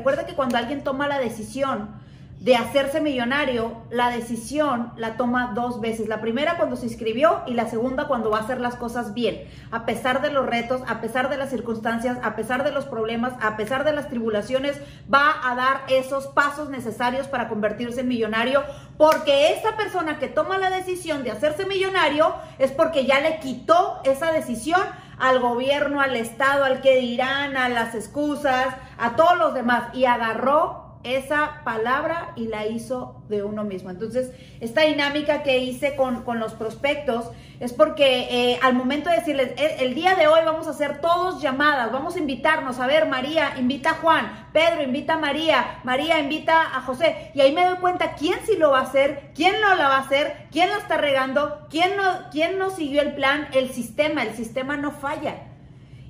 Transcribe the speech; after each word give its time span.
Recuerda 0.00 0.24
que 0.24 0.32
cuando 0.32 0.56
alguien 0.56 0.82
toma 0.82 1.06
la 1.08 1.18
decisión 1.18 1.90
de 2.38 2.56
hacerse 2.56 3.02
millonario, 3.02 3.82
la 3.90 4.08
decisión 4.08 4.94
la 4.96 5.18
toma 5.18 5.52
dos 5.54 5.82
veces. 5.82 6.08
La 6.08 6.22
primera 6.22 6.56
cuando 6.56 6.76
se 6.76 6.86
inscribió 6.86 7.42
y 7.46 7.52
la 7.52 7.68
segunda 7.68 8.08
cuando 8.08 8.30
va 8.30 8.38
a 8.38 8.40
hacer 8.40 8.62
las 8.62 8.76
cosas 8.76 9.12
bien. 9.12 9.44
A 9.70 9.84
pesar 9.84 10.22
de 10.22 10.32
los 10.32 10.46
retos, 10.46 10.80
a 10.88 11.02
pesar 11.02 11.28
de 11.28 11.36
las 11.36 11.50
circunstancias, 11.50 12.16
a 12.22 12.34
pesar 12.34 12.64
de 12.64 12.72
los 12.72 12.86
problemas, 12.86 13.34
a 13.42 13.58
pesar 13.58 13.84
de 13.84 13.92
las 13.92 14.08
tribulaciones, 14.08 14.80
va 15.12 15.34
a 15.44 15.54
dar 15.54 15.82
esos 15.90 16.28
pasos 16.28 16.70
necesarios 16.70 17.28
para 17.28 17.50
convertirse 17.50 18.00
en 18.00 18.08
millonario. 18.08 18.64
Porque 18.96 19.52
esa 19.52 19.76
persona 19.76 20.18
que 20.18 20.28
toma 20.28 20.56
la 20.56 20.70
decisión 20.70 21.24
de 21.24 21.32
hacerse 21.32 21.66
millonario 21.66 22.34
es 22.58 22.72
porque 22.72 23.04
ya 23.04 23.20
le 23.20 23.38
quitó 23.40 24.00
esa 24.04 24.32
decisión 24.32 24.80
al 25.20 25.38
gobierno, 25.38 26.00
al 26.00 26.16
Estado, 26.16 26.64
al 26.64 26.80
que 26.80 26.96
dirán, 26.96 27.56
a 27.56 27.68
las 27.68 27.94
excusas, 27.94 28.74
a 28.98 29.16
todos 29.16 29.38
los 29.38 29.54
demás. 29.54 29.94
Y 29.94 30.06
agarró 30.06 30.79
esa 31.02 31.62
palabra 31.64 32.32
y 32.36 32.48
la 32.48 32.66
hizo 32.66 33.22
de 33.28 33.42
uno 33.42 33.64
mismo. 33.64 33.90
Entonces, 33.90 34.32
esta 34.60 34.82
dinámica 34.82 35.42
que 35.42 35.58
hice 35.58 35.96
con, 35.96 36.24
los 36.38 36.54
prospectos 36.54 37.30
es 37.58 37.72
porque 37.72 38.28
eh, 38.30 38.58
al 38.62 38.74
momento 38.74 39.10
de 39.10 39.16
decirles, 39.16 39.52
el, 39.56 39.94
día 39.94 40.14
de 40.14 40.28
hoy 40.28 40.40
vamos 40.44 40.66
a 40.66 40.70
hacer 40.70 41.00
todos 41.00 41.42
llamadas, 41.42 41.92
vamos 41.92 42.16
a 42.16 42.18
invitarnos, 42.18 42.78
a 42.80 42.86
ver, 42.86 43.06
María, 43.06 43.54
invita 43.58 43.90
a 43.90 43.94
Juan, 43.94 44.48
Pedro, 44.52 44.82
invita 44.82 45.14
a 45.14 45.18
María, 45.18 45.80
María, 45.84 46.18
invita 46.18 46.76
a 46.76 46.80
José, 46.82 47.30
y 47.34 47.40
ahí 47.40 47.52
me 47.52 47.64
doy 47.64 47.76
cuenta 47.78 48.14
quién 48.14 48.38
sí 48.46 48.56
lo 48.56 48.70
va 48.70 48.80
a 48.80 48.84
hacer, 48.84 49.32
quién 49.34 49.60
no 49.60 49.74
la 49.74 49.88
va 49.88 49.96
a 49.96 50.00
hacer, 50.00 50.48
quién 50.50 50.70
la 50.70 50.78
está 50.78 50.96
regando, 50.96 51.66
quién 51.70 51.96
no, 51.96 52.30
quién 52.30 52.58
no 52.58 52.70
siguió 52.70 53.02
el 53.02 53.14
plan, 53.14 53.48
el 53.52 53.70
sistema, 53.70 54.22
el 54.22 54.34
sistema 54.34 54.76
no 54.76 54.92
falla. 54.92 55.46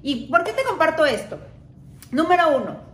¿Y 0.03 0.29
por 0.29 0.45
qué 0.45 0.53
te 0.53 0.63
comparto 0.63 1.05
esto? 1.05 1.39
Número 2.11 2.57
uno, 2.57 2.90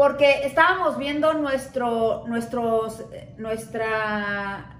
porque 0.00 0.46
estábamos 0.46 0.96
viendo 0.96 1.34
nuestro, 1.34 2.24
nuestros, 2.26 3.04
nuestra 3.36 4.78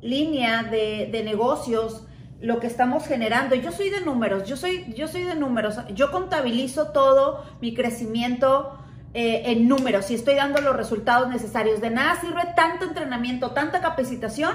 línea 0.00 0.62
de, 0.62 1.22
negocios, 1.24 2.06
lo 2.40 2.60
que 2.60 2.68
estamos 2.68 3.04
generando. 3.04 3.56
Yo 3.56 3.72
soy 3.72 3.90
de 3.90 4.00
números, 4.02 4.48
yo 4.48 4.56
soy, 4.56 4.94
yo 4.94 5.08
soy 5.08 5.24
de 5.24 5.34
números. 5.34 5.78
Yo 5.96 6.12
contabilizo 6.12 6.92
todo 6.92 7.44
mi 7.60 7.74
crecimiento 7.74 8.78
eh, 9.12 9.42
en 9.46 9.66
números 9.66 10.08
y 10.12 10.14
estoy 10.14 10.36
dando 10.36 10.60
los 10.60 10.76
resultados 10.76 11.28
necesarios. 11.28 11.80
De 11.80 11.90
nada 11.90 12.20
sirve 12.20 12.42
tanto 12.54 12.84
entrenamiento, 12.84 13.50
tanta 13.50 13.80
capacitación 13.80 14.52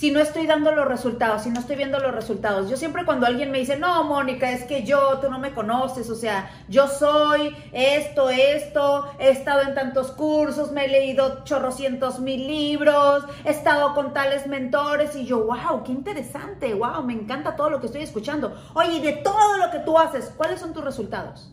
si 0.00 0.10
no 0.10 0.18
estoy 0.20 0.46
dando 0.46 0.72
los 0.72 0.88
resultados, 0.88 1.42
si 1.42 1.50
no 1.50 1.60
estoy 1.60 1.76
viendo 1.76 2.00
los 2.00 2.14
resultados. 2.14 2.70
Yo 2.70 2.78
siempre 2.78 3.04
cuando 3.04 3.26
alguien 3.26 3.50
me 3.50 3.58
dice, 3.58 3.76
no, 3.76 4.02
Mónica, 4.04 4.50
es 4.50 4.64
que 4.64 4.82
yo, 4.82 5.18
tú 5.18 5.30
no 5.30 5.38
me 5.38 5.52
conoces, 5.52 6.08
o 6.08 6.14
sea, 6.14 6.50
yo 6.68 6.88
soy 6.88 7.54
esto, 7.72 8.30
esto, 8.30 9.10
he 9.18 9.28
estado 9.28 9.60
en 9.60 9.74
tantos 9.74 10.12
cursos, 10.12 10.72
me 10.72 10.86
he 10.86 10.88
leído 10.88 11.44
chorrocientos 11.44 12.18
mil 12.18 12.46
libros, 12.46 13.24
he 13.44 13.50
estado 13.50 13.92
con 13.94 14.14
tales 14.14 14.46
mentores 14.46 15.14
y 15.16 15.26
yo, 15.26 15.44
wow, 15.44 15.84
qué 15.84 15.92
interesante, 15.92 16.72
wow, 16.72 17.02
me 17.02 17.12
encanta 17.12 17.54
todo 17.54 17.68
lo 17.68 17.78
que 17.78 17.88
estoy 17.88 18.00
escuchando. 18.00 18.56
Oye, 18.72 19.02
de 19.02 19.12
todo 19.12 19.58
lo 19.58 19.70
que 19.70 19.80
tú 19.80 19.98
haces, 19.98 20.32
¿cuáles 20.34 20.60
son 20.60 20.72
tus 20.72 20.82
resultados? 20.82 21.52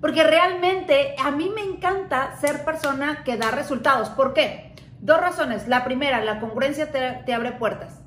Porque 0.00 0.24
realmente 0.24 1.14
a 1.22 1.30
mí 1.30 1.52
me 1.54 1.60
encanta 1.60 2.38
ser 2.40 2.64
persona 2.64 3.22
que 3.22 3.36
da 3.36 3.50
resultados. 3.50 4.08
¿Por 4.08 4.32
qué? 4.32 4.69
Dos 5.00 5.20
razones. 5.20 5.66
La 5.66 5.84
primera, 5.84 6.22
la 6.22 6.40
congruencia 6.40 6.90
te, 6.92 7.32
abre 7.32 7.52
puertas. 7.52 8.02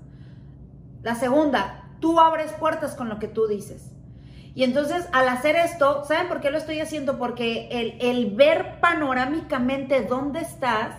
La 1.01 1.15
segunda, 1.15 1.89
tú 1.99 2.19
abres 2.19 2.51
puertas 2.53 2.95
con 2.95 3.09
lo 3.09 3.19
que 3.19 3.27
tú 3.27 3.47
dices. 3.47 3.91
Y 4.55 4.63
entonces 4.63 5.07
al 5.11 5.27
hacer 5.27 5.55
esto, 5.55 6.05
¿saben 6.05 6.27
por 6.27 6.39
qué 6.39 6.51
lo 6.51 6.59
estoy 6.59 6.79
haciendo? 6.79 7.17
Porque 7.17 7.97
el, 7.99 8.35
ver 8.35 8.79
panorámicamente 8.79 10.03
dónde 10.03 10.41
estás 10.41 10.95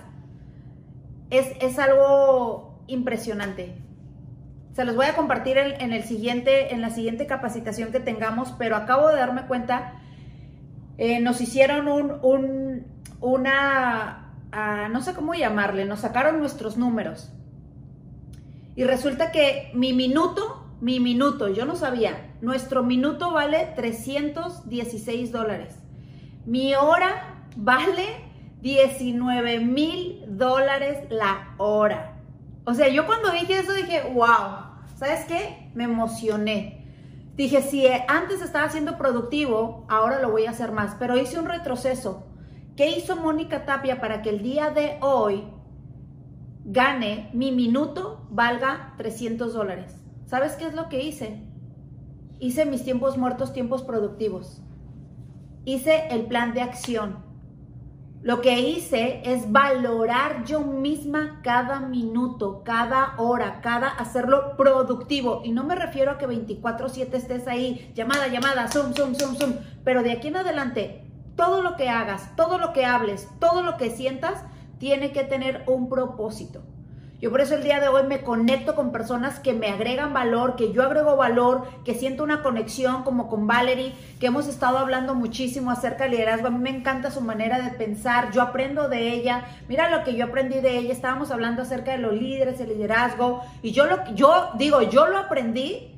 es, 1.31 1.53
es, 1.61 1.79
algo 1.79 2.81
impresionante. 2.89 3.77
Se 4.73 4.85
los 4.85 4.97
voy 4.97 5.07
a 5.07 5.15
compartir 5.15 5.57
en, 5.57 5.93
el 5.93 6.03
siguiente, 6.03 6.75
en 6.75 6.81
la 6.81 6.91
siguiente 6.91 7.27
capacitación 7.27 7.93
que 7.93 8.01
tengamos, 8.01 8.53
pero 8.59 8.75
acabo 8.75 9.09
de 9.09 9.17
darme 9.17 9.47
cuenta, 9.47 10.01
eh, 10.99 11.21
nos 11.21 11.41
hicieron 11.41 11.87
un, 11.87 12.19
un, 12.23 12.87
una 13.21 14.24
no 14.91 15.03
sé 15.03 15.15
cómo 15.15 15.35
llamarle, 15.35 15.85
nos 15.85 16.01
sacaron 16.01 16.39
nuestros 16.39 16.77
números. 16.77 17.31
Y 18.77 18.85
resulta 18.85 19.33
que 19.33 19.71
mi 19.75 19.93
minuto, 19.93 20.67
mi 20.81 21.01
minuto, 21.01 21.49
yo 21.49 21.65
no 21.65 21.77
sabía, 21.77 22.33
nuestro 22.41 22.83
minuto 22.83 23.33
vale 23.33 23.73
316 23.77 25.33
dólares. 25.33 25.77
Mi 26.47 26.75
hora 26.75 27.47
vale 27.57 28.07
19 28.61 29.61
mil 29.61 30.25
dólares 30.27 30.99
la 31.11 31.55
hora. 31.59 32.17
O 32.65 32.75
sea, 32.75 32.89
yo 32.89 33.07
cuando 33.07 33.31
dije 33.31 33.59
eso 33.59 33.73
dije, 33.73 34.03
wow, 34.15 34.67
¿sabes 34.97 35.25
qué? 35.27 35.71
Me 35.75 35.85
emocioné. 35.85 36.85
Dije, 37.37 37.63
si 37.63 37.87
antes 38.09 38.41
estaba 38.41 38.69
siendo 38.71 38.97
productivo, 38.97 39.85
ahora 39.89 40.21
lo 40.21 40.31
voy 40.31 40.47
a 40.47 40.51
hacer 40.51 40.71
más, 40.73 40.95
pero 40.99 41.19
hice 41.19 41.39
un 41.39 41.47
retroceso 41.47 42.25
¿Qué 42.77 42.91
hizo 42.91 43.15
Mónica 43.15 43.67
Tapia 43.67 44.01
para 44.01 44.21
que 44.21 44.31
el 44.31 44.43
día 44.43 44.71
de 44.71 44.99
hoy 45.01 45.45
gane 46.65 47.31
mi 47.33 47.53
minuto 47.53 48.27
valga 48.31 48.95
300 48.97 49.55
dólares? 49.55 50.03
¿Sabes 50.27 50.55
qué 50.57 50.67
es 50.67 50.75
lo 50.75 50.89
que 50.89 51.05
hice? 51.05 51.41
Hice 52.41 52.67
mis 52.67 52.83
tiempos 52.83 53.17
muertos, 53.17 53.53
tiempos 53.53 53.85
productivos. 53.85 54.61
Hice 55.65 56.09
el 56.11 56.27
plan 56.27 56.53
de 56.53 56.63
acción. 56.63 57.23
Lo 58.23 58.41
que 58.41 58.59
hice 58.59 59.23
es 59.25 59.53
valorar 59.53 60.45
yo 60.45 60.61
misma 60.61 61.43
cada 61.45 61.79
minuto, 61.79 62.63
cada 62.65 63.15
hora, 63.19 63.61
cada 63.61 63.87
hacerlo 63.87 64.57
productivo. 64.57 65.43
Y 65.45 65.53
no 65.53 65.63
me 65.63 65.77
refiero 65.77 66.11
a 66.11 66.19
que 66.19 66.27
24/7 66.27 67.19
estés 67.19 67.47
ahí, 67.47 67.93
llamada, 67.95 68.27
llamada, 68.27 68.67
zoom, 68.67 68.95
zoom, 68.95 69.15
zoom, 69.15 69.37
zoom. 69.37 69.53
Pero 69.85 70.03
de 70.03 70.11
aquí 70.11 70.29
en 70.29 70.39
adelante, 70.39 71.14
todo 71.37 71.63
lo 71.63 71.77
que 71.77 71.89
hagas, 71.89 72.35
todo 72.37 72.59
lo 72.59 72.73
que 72.73 72.85
hables, 72.85 73.29
todo 73.39 73.63
lo 73.63 73.77
que 73.77 73.91
sientas, 73.91 74.43
tiene 74.79 75.13
que 75.13 75.25
tener 75.25 75.63
un 75.67 75.89
propósito. 75.89 76.63
Yo 77.25 77.31
por 77.31 77.41
eso 77.41 77.55
el 77.55 77.63
día 77.63 77.81
de 77.81 77.89
hoy 77.89 78.03
me 78.03 78.21
conecto 78.21 78.75
con 78.75 78.93
personas 78.93 79.41
que 79.41 79.55
me 79.55 79.69
agregan 79.69 80.13
valor, 80.13 80.57
que 80.57 80.73
yo 80.73 80.83
agrego 80.83 81.17
valor, 81.17 81.67
que 81.83 81.95
siento 81.95 82.23
una 82.23 82.43
conexión 82.43 83.03
como 83.03 83.31
con 83.31 83.47
Valerie, 83.47 83.95
que 84.21 84.27
hemos 84.27 84.47
estado 84.47 84.77
hablando 84.77 85.15
muchísimo 85.15 85.71
acerca 85.71 86.05
del 86.05 86.13
liderazgo. 86.13 86.49
A 86.49 86.51
mí 86.51 86.59
me 86.59 86.69
encanta 86.69 87.11
su 87.11 87.23
manera 87.23 87.63
de 87.63 87.71
pensar, 87.71 88.31
yo 88.33 88.43
aprendo 88.43 88.91
de 88.91 89.15
ella. 89.15 89.47
Mira 89.71 89.89
lo 89.89 90.05
que 90.05 90.17
yo 90.17 90.27
aprendí 90.27 90.61
de 90.61 90.77
ella. 90.77 90.93
Estábamos 90.93 91.31
hablando 91.31 91.63
acerca 91.63 91.93
de 91.93 91.99
los 91.99 92.13
líderes, 92.13 92.61
el 92.61 92.69
liderazgo, 92.69 93.41
y 93.63 93.73
yo 93.73 93.87
lo 93.87 94.05
yo 94.15 94.51
digo, 94.59 94.83
yo 94.83 95.07
lo 95.07 95.17
aprendí 95.17 95.97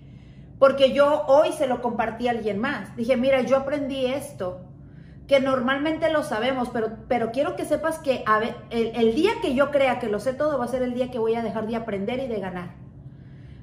porque 0.61 0.93
yo 0.93 1.25
hoy 1.27 1.53
se 1.53 1.67
lo 1.67 1.83
compartí 1.83 2.29
a 2.29 2.33
alguien 2.33 2.61
más. 2.61 2.95
Dije, 2.95 3.17
"Mira, 3.17 3.41
yo 3.41 3.57
aprendí 3.57 4.07
esto." 4.07 4.61
Que 5.27 5.41
normalmente 5.41 6.11
lo 6.11 6.23
sabemos, 6.23 6.69
pero, 6.73 6.93
pero 7.09 7.33
quiero 7.33 7.57
que 7.57 7.65
sepas 7.65 7.99
que 7.99 8.25
ver, 8.41 8.57
el, 8.71 9.15
día 9.15 9.33
que 9.43 9.55
yo 9.55 9.71
crea 9.71 9.99
que 9.99 10.09
lo 10.09 10.21
sé 10.21 10.33
todo 10.33 10.59
va 10.59 10.67
a 10.67 10.69
ser 10.69 10.83
el 10.83 10.95
día 10.95 11.11
que 11.11 11.19
voy 11.19 11.35
a 11.35 11.43
dejar 11.43 11.67
de 11.67 11.77
aprender 11.77 12.21
y 12.21 12.29
de 12.29 12.39
ganar. 12.39 12.75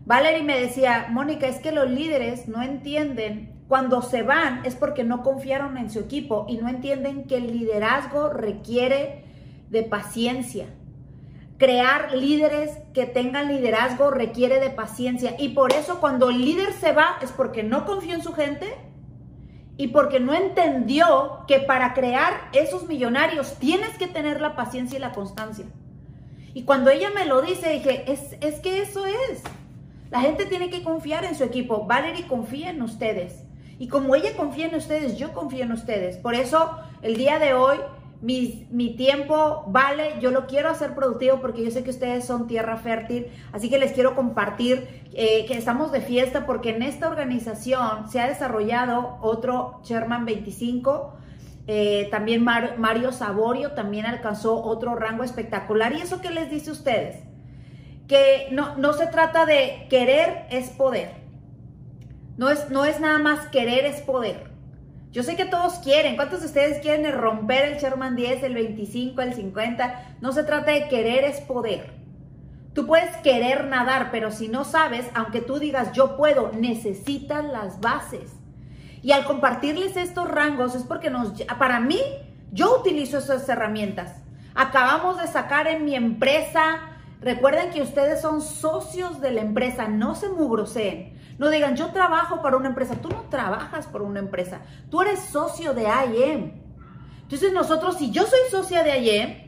Valerie 0.06 0.44
me 0.44 0.60
decía, 0.60 1.08
Mónica, 1.10 1.48
es 1.48 1.60
que 1.60 1.72
los 1.72 1.90
líderes 1.90 2.50
no 2.50 2.62
entienden, 2.62 3.54
cuando 3.70 4.02
se 4.02 4.24
van 4.24 4.66
es 4.66 4.76
porque 4.76 5.06
no 5.06 5.24
confiaron 5.24 5.78
en 5.78 5.90
su 5.90 6.00
equipo 6.00 6.46
y 6.50 6.58
no 6.58 6.68
entienden 6.68 7.24
que 7.24 7.38
el 7.38 7.48
liderazgo 7.48 8.30
requiere 8.30 9.24
de 9.70 9.84
paciencia. 9.84 10.68
Crear 11.58 12.14
líderes 12.14 12.78
que 12.94 13.06
tengan 13.06 13.48
liderazgo 13.48 14.12
requiere 14.12 14.60
de 14.60 14.70
paciencia 14.70 15.36
y 15.40 15.50
por 15.50 15.72
eso 15.72 16.02
cuando 16.02 16.30
el 16.30 16.44
líder 16.44 16.74
se 16.74 16.92
va 16.92 17.18
es 17.22 17.32
porque 17.32 17.64
no 17.64 17.86
confió 17.86 18.14
en 18.14 18.22
su 18.22 18.34
gente 18.34 18.76
y 19.78 19.88
porque 19.88 20.20
no 20.20 20.34
entendió 20.34 21.40
que 21.48 21.60
para 21.60 21.94
crear 21.94 22.50
esos 22.54 22.88
millonarios 22.88 23.56
tienes 23.60 23.98
que 23.98 24.08
tener 24.08 24.40
la 24.40 24.56
paciencia 24.56 24.98
y 24.98 25.02
la 25.02 25.12
constancia. 25.12 25.66
Y 26.54 26.64
cuando 26.64 26.92
ella 26.92 27.10
me 27.10 27.26
lo 27.26 27.42
dice, 27.42 27.70
dije, 27.70 28.12
es, 28.12 28.38
es 28.42 28.60
que 28.60 28.82
eso 28.82 29.06
es. 29.06 29.42
La 30.12 30.22
gente 30.22 30.46
tiene 30.46 30.70
que 30.70 30.84
confiar 30.84 31.26
en 31.26 31.36
su 31.36 31.44
equipo. 31.44 31.88
Valerie 31.88 32.28
confía 32.28 32.70
en 32.70 32.82
ustedes. 32.84 33.44
Y 33.80 33.88
como 33.88 34.14
ella 34.14 34.36
confía 34.38 34.68
en 34.68 34.76
ustedes, 34.76 35.18
yo 35.18 35.34
confío 35.34 35.64
en 35.64 35.72
ustedes. 35.72 36.18
Por 36.18 36.36
eso 36.36 36.78
el 37.02 37.18
día 37.18 37.40
de 37.40 37.56
hoy 37.56 37.78
mi, 38.24 38.96
tiempo 38.96 39.66
vale, 39.68 40.16
yo 40.22 40.32
lo 40.32 40.48
quiero 40.48 40.70
hacer 40.70 40.96
productivo 40.96 41.42
porque 41.42 41.64
yo 41.64 41.72
sé 41.72 41.84
que 41.84 41.90
ustedes 41.90 42.24
son 42.24 42.48
tierra 42.48 42.78
fértil, 42.78 43.28
así 43.52 43.70
que 43.70 43.78
les 43.78 43.92
quiero 43.92 44.16
compartir 44.16 45.04
eh, 45.14 45.46
que 45.46 45.58
estamos 45.58 45.92
de 45.92 46.00
fiesta 46.00 46.46
porque 46.46 46.70
en 46.70 46.84
esta 46.84 47.10
organización 47.10 48.10
se 48.10 48.22
ha 48.22 48.28
desarrollado 48.28 49.18
otro 49.22 49.82
Sherman 49.84 50.24
25, 50.24 51.18
eh, 51.68 52.08
también 52.12 52.44
Mario 52.44 53.12
Saborio 53.12 53.72
también 53.72 54.06
alcanzó 54.06 54.64
otro 54.64 54.96
rango 54.96 55.26
espectacular. 55.26 55.94
¿Y 55.94 56.02
eso 56.02 56.22
qué 56.22 56.30
les 56.30 56.50
dice 56.50 56.70
a 56.70 56.74
ustedes? 56.74 57.24
Que 58.08 58.48
no, 58.52 58.78
no 58.78 58.94
se 58.94 59.08
trata 59.08 59.46
de 59.46 59.88
querer 59.90 60.46
es 60.50 60.70
poder. 60.70 61.12
No 62.38 62.50
es, 62.50 62.70
no 62.70 62.86
es 62.86 63.02
nada 63.02 63.20
más 63.20 63.48
querer 63.48 63.86
es 63.86 64.02
poder. 64.02 64.53
Yo 65.14 65.22
sé 65.22 65.36
que 65.36 65.46
todos 65.46 65.76
quieren. 65.76 66.16
¿Cuántos 66.16 66.40
de 66.40 66.48
ustedes 66.48 66.80
quieren 66.80 67.10
romper 67.14 67.66
el 67.66 67.78
Sherman 67.78 68.16
10, 68.16 68.42
el 68.42 68.56
25, 68.56 69.22
el 69.22 69.36
50? 69.36 70.16
No 70.22 70.32
se 70.32 70.44
trata 70.44 70.72
de 70.72 70.88
querer, 70.88 71.24
es 71.24 71.40
poder. 71.40 71.94
Tú 72.74 72.88
puedes 72.88 73.16
querer 73.18 73.66
nadar, 73.66 74.10
pero 74.12 74.32
si 74.32 74.48
no 74.48 74.66
sabes, 74.66 75.06
aunque 75.14 75.42
tú 75.42 75.60
digas 75.60 75.92
yo 75.92 76.18
puedo, 76.18 76.52
necesitas 76.54 77.46
las 77.46 77.80
bases. 77.80 78.34
Y 79.04 79.12
al 79.12 79.26
compartirles 79.26 79.98
estos 79.98 80.28
rangos 80.28 80.74
es 80.74 80.84
porque 80.84 81.12
nos, 81.12 81.44
para 81.60 81.80
mí, 81.80 82.02
yo 82.52 82.80
utilizo 82.80 83.20
esas 83.20 83.48
herramientas. 83.48 84.24
Acabamos 84.56 85.22
de 85.22 85.28
sacar 85.28 85.68
en 85.68 85.86
mi 85.86 85.94
empresa, 85.94 86.80
recuerden 87.24 87.72
que 87.72 87.82
ustedes 87.82 88.22
son 88.22 88.42
socios 88.42 89.22
de 89.22 89.32
la 89.32 89.42
empresa, 89.42 89.88
no 89.88 90.16
se 90.16 90.30
mugroseen. 90.30 91.14
No 91.38 91.50
digan, 91.50 91.76
yo 91.76 91.92
trabajo 91.92 92.42
para 92.42 92.58
una 92.58 92.70
empresa. 92.70 92.96
Tú 93.02 93.10
no 93.10 93.24
trabajas 93.30 93.88
por 93.88 94.02
una 94.02 94.20
empresa. 94.20 94.62
Tú 94.90 95.02
eres 95.02 95.20
socio 95.20 95.74
de 95.74 95.84
IM. 95.84 96.62
Entonces 97.24 97.52
nosotros, 97.54 97.98
si 97.98 98.12
yo 98.12 98.24
soy 98.24 98.40
socia 98.52 98.84
de 98.84 99.00
IM, 99.00 99.44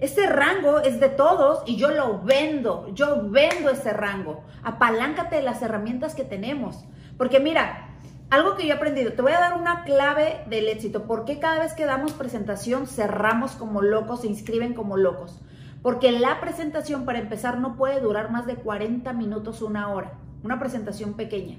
ese 0.00 0.26
rango 0.26 0.80
es 0.80 1.00
de 1.00 1.08
todos 1.08 1.62
y 1.66 1.76
yo 1.76 1.90
lo 1.90 2.20
vendo. 2.22 2.88
Yo 2.94 3.30
vendo 3.30 3.70
ese 3.70 3.92
rango. 3.92 4.44
Apaláncate 4.62 5.36
de 5.36 5.42
las 5.42 5.62
herramientas 5.62 6.14
que 6.14 6.24
tenemos. 6.24 6.84
Porque 7.16 7.40
mira, 7.40 7.94
algo 8.30 8.56
que 8.56 8.66
yo 8.66 8.74
he 8.74 8.76
aprendido, 8.76 9.12
te 9.12 9.22
voy 9.22 9.32
a 9.32 9.40
dar 9.40 9.58
una 9.58 9.84
clave 9.84 10.44
del 10.48 10.68
éxito. 10.68 11.04
¿Por 11.04 11.24
qué 11.24 11.38
cada 11.38 11.60
vez 11.60 11.72
que 11.72 11.86
damos 11.86 12.12
presentación 12.12 12.86
cerramos 12.86 13.52
como 13.52 13.80
locos, 13.80 14.22
se 14.22 14.26
inscriben 14.26 14.74
como 14.74 14.96
locos? 14.96 15.40
Porque 15.84 16.10
la 16.10 16.40
presentación 16.40 17.04
para 17.04 17.20
empezar 17.20 17.60
no 17.60 17.76
puede 17.76 18.00
durar 18.00 18.32
más 18.32 18.44
de 18.44 18.56
40 18.56 19.12
minutos, 19.12 19.62
una 19.62 19.90
hora 19.92 20.18
una 20.44 20.60
presentación 20.60 21.14
pequeña. 21.14 21.58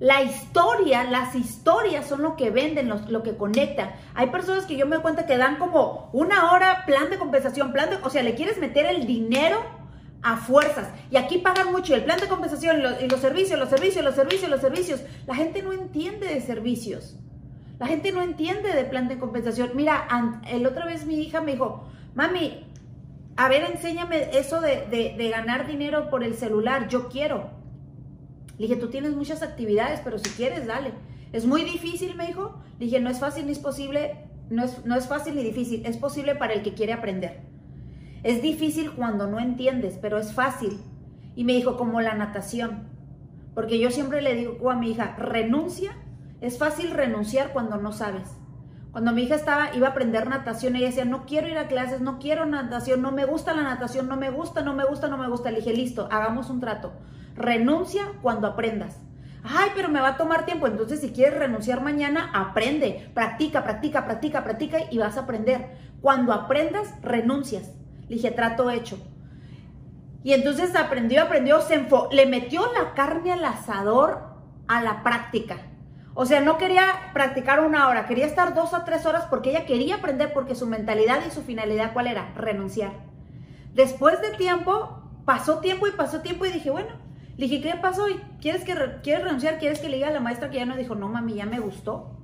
La 0.00 0.22
historia, 0.22 1.04
las 1.04 1.34
historias 1.34 2.06
son 2.06 2.22
lo 2.22 2.34
que 2.34 2.48
venden, 2.48 2.88
lo 2.88 3.22
que 3.22 3.36
conectan. 3.36 3.92
Hay 4.14 4.28
personas 4.28 4.64
que 4.64 4.76
yo 4.76 4.86
me 4.86 4.96
doy 4.96 5.02
cuenta 5.02 5.26
que 5.26 5.36
dan 5.36 5.56
como 5.56 6.08
una 6.14 6.52
hora 6.52 6.84
plan 6.86 7.10
de 7.10 7.18
compensación, 7.18 7.70
plan 7.72 7.90
de, 7.90 7.96
o 7.96 8.08
sea, 8.08 8.22
le 8.22 8.34
quieres 8.34 8.58
meter 8.58 8.86
el 8.86 9.06
dinero 9.06 9.62
a 10.22 10.38
fuerzas. 10.38 10.88
Y 11.10 11.18
aquí 11.18 11.38
pagan 11.38 11.70
mucho 11.70 11.94
el 11.94 12.04
plan 12.04 12.18
de 12.18 12.28
compensación 12.28 12.78
y 12.78 13.08
los, 13.08 13.20
servicios, 13.20 13.58
los 13.58 13.68
servicios, 13.68 14.02
los 14.02 14.14
servicios, 14.14 14.50
los 14.50 14.60
servicios. 14.62 15.02
La 15.26 15.34
gente 15.34 15.62
no 15.62 15.72
entiende 15.72 16.28
de 16.28 16.40
servicios. 16.40 17.18
La 17.78 17.86
gente 17.86 18.10
no 18.10 18.22
entiende 18.22 18.72
de 18.72 18.84
plan 18.84 19.06
de 19.06 19.18
compensación. 19.18 19.72
Mira, 19.74 20.08
el 20.48 20.66
otra 20.66 20.86
vez 20.86 21.04
mi 21.04 21.20
hija 21.20 21.42
me 21.42 21.52
dijo, 21.52 21.84
mami, 22.14 22.69
a 23.40 23.48
ver, 23.48 23.64
enséñame 23.64 24.36
eso 24.36 24.60
de, 24.60 24.86
de 25.16 25.28
ganar 25.30 25.66
dinero 25.66 26.10
por 26.10 26.22
el 26.22 26.34
celular. 26.34 26.88
Yo 26.88 27.08
quiero. 27.08 27.48
Le 28.58 28.66
dije, 28.66 28.76
tú 28.76 28.90
tienes 28.90 29.16
muchas 29.16 29.42
actividades, 29.42 30.00
pero 30.04 30.18
si 30.18 30.28
quieres, 30.28 30.66
dale. 30.66 30.92
Es 31.32 31.46
muy 31.46 31.64
difícil, 31.64 32.14
me 32.16 32.26
dijo. 32.26 32.60
Le 32.78 32.84
dije, 32.84 33.00
no 33.00 33.08
es 33.08 33.18
fácil 33.18 33.46
ni 33.46 33.52
es 33.52 33.58
posible, 33.58 34.26
no 34.50 34.62
es, 34.62 34.84
no 34.84 34.94
es 34.94 35.08
fácil 35.08 35.36
ni 35.36 35.42
difícil, 35.42 35.86
es 35.86 35.96
posible 35.96 36.34
para 36.34 36.52
el 36.52 36.62
que 36.62 36.74
quiere 36.74 36.92
aprender. 36.92 37.40
Es 38.24 38.42
difícil 38.42 38.90
cuando 38.90 39.26
no 39.26 39.40
entiendes, 39.40 39.98
pero 40.02 40.18
es 40.18 40.34
fácil. 40.34 40.78
Y 41.34 41.44
me 41.44 41.54
dijo, 41.54 41.78
como 41.78 42.02
la 42.02 42.12
natación. 42.12 42.90
Porque 43.54 43.78
yo 43.78 43.90
siempre 43.90 44.20
le 44.20 44.34
digo 44.34 44.70
a 44.70 44.76
mi 44.76 44.90
hija, 44.90 45.16
renuncia. 45.16 45.92
Es 46.42 46.58
fácil 46.58 46.90
renunciar 46.90 47.54
cuando 47.54 47.78
no 47.78 47.92
sabes. 47.92 48.39
Cuando 48.92 49.12
mi 49.12 49.22
hija 49.22 49.36
estaba, 49.36 49.74
iba 49.74 49.88
a 49.88 49.90
aprender 49.90 50.26
natación, 50.26 50.74
ella 50.74 50.86
decía, 50.86 51.04
no 51.04 51.24
quiero 51.24 51.46
ir 51.46 51.58
a 51.58 51.68
clases, 51.68 52.00
no 52.00 52.18
quiero 52.18 52.44
natación, 52.44 53.02
no 53.02 53.12
me 53.12 53.24
gusta 53.24 53.54
la 53.54 53.62
natación, 53.62 54.08
no 54.08 54.16
me 54.16 54.30
gusta, 54.30 54.62
no 54.62 54.74
me 54.74 54.84
gusta, 54.84 55.06
no 55.06 55.16
me 55.16 55.28
gusta. 55.28 55.50
Le 55.50 55.58
dije, 55.58 55.72
listo, 55.72 56.08
hagamos 56.10 56.50
un 56.50 56.60
trato. 56.60 56.92
Renuncia 57.36 58.12
cuando 58.20 58.48
aprendas. 58.48 58.98
Ay, 59.44 59.70
pero 59.74 59.88
me 59.88 60.00
va 60.00 60.08
a 60.08 60.16
tomar 60.16 60.44
tiempo. 60.44 60.66
Entonces, 60.66 61.00
si 61.00 61.12
quieres 61.12 61.38
renunciar 61.38 61.82
mañana, 61.82 62.30
aprende, 62.34 63.10
practica, 63.14 63.62
practica, 63.62 64.04
practica, 64.04 64.42
practica 64.42 64.78
y 64.90 64.98
vas 64.98 65.16
a 65.16 65.20
aprender. 65.20 65.68
Cuando 66.00 66.32
aprendas, 66.32 66.92
renuncias. 67.00 67.72
Le 68.08 68.16
dije, 68.16 68.32
trato 68.32 68.70
hecho. 68.70 68.98
Y 70.24 70.32
entonces 70.32 70.74
aprendió, 70.74 71.22
aprendió, 71.22 71.60
se 71.62 71.86
le 72.12 72.26
metió 72.26 72.62
la 72.72 72.92
carne 72.94 73.32
al 73.32 73.44
asador 73.44 74.34
a 74.68 74.82
la 74.82 75.02
práctica. 75.02 75.69
O 76.14 76.26
sea, 76.26 76.40
no 76.40 76.58
quería 76.58 76.84
practicar 77.12 77.60
una 77.60 77.88
hora, 77.88 78.06
quería 78.06 78.26
estar 78.26 78.54
dos 78.54 78.74
o 78.74 78.82
tres 78.84 79.06
horas 79.06 79.26
porque 79.30 79.50
ella 79.50 79.64
quería 79.64 79.96
aprender 79.96 80.32
porque 80.32 80.54
su 80.54 80.66
mentalidad 80.66 81.20
y 81.26 81.30
su 81.30 81.42
finalidad, 81.42 81.92
¿cuál 81.92 82.08
era? 82.08 82.32
Renunciar. 82.34 82.92
Después 83.74 84.20
de 84.20 84.30
tiempo, 84.36 85.02
pasó 85.24 85.58
tiempo 85.58 85.86
y 85.86 85.92
pasó 85.92 86.20
tiempo 86.20 86.46
y 86.46 86.50
dije, 86.50 86.70
bueno, 86.70 86.90
le 87.36 87.46
dije, 87.46 87.62
¿qué 87.62 87.76
pasó? 87.80 88.06
¿Quieres, 88.40 88.64
que 88.64 88.74
¿Quieres 89.02 89.24
renunciar? 89.24 89.58
¿Quieres 89.58 89.80
que 89.80 89.88
le 89.88 89.96
diga 89.96 90.08
a 90.08 90.12
la 90.12 90.20
maestra 90.20 90.50
que 90.50 90.58
ya 90.58 90.66
no? 90.66 90.76
Dijo, 90.76 90.94
no, 90.94 91.08
mami, 91.08 91.34
ya 91.34 91.46
me 91.46 91.60
gustó. 91.60 92.16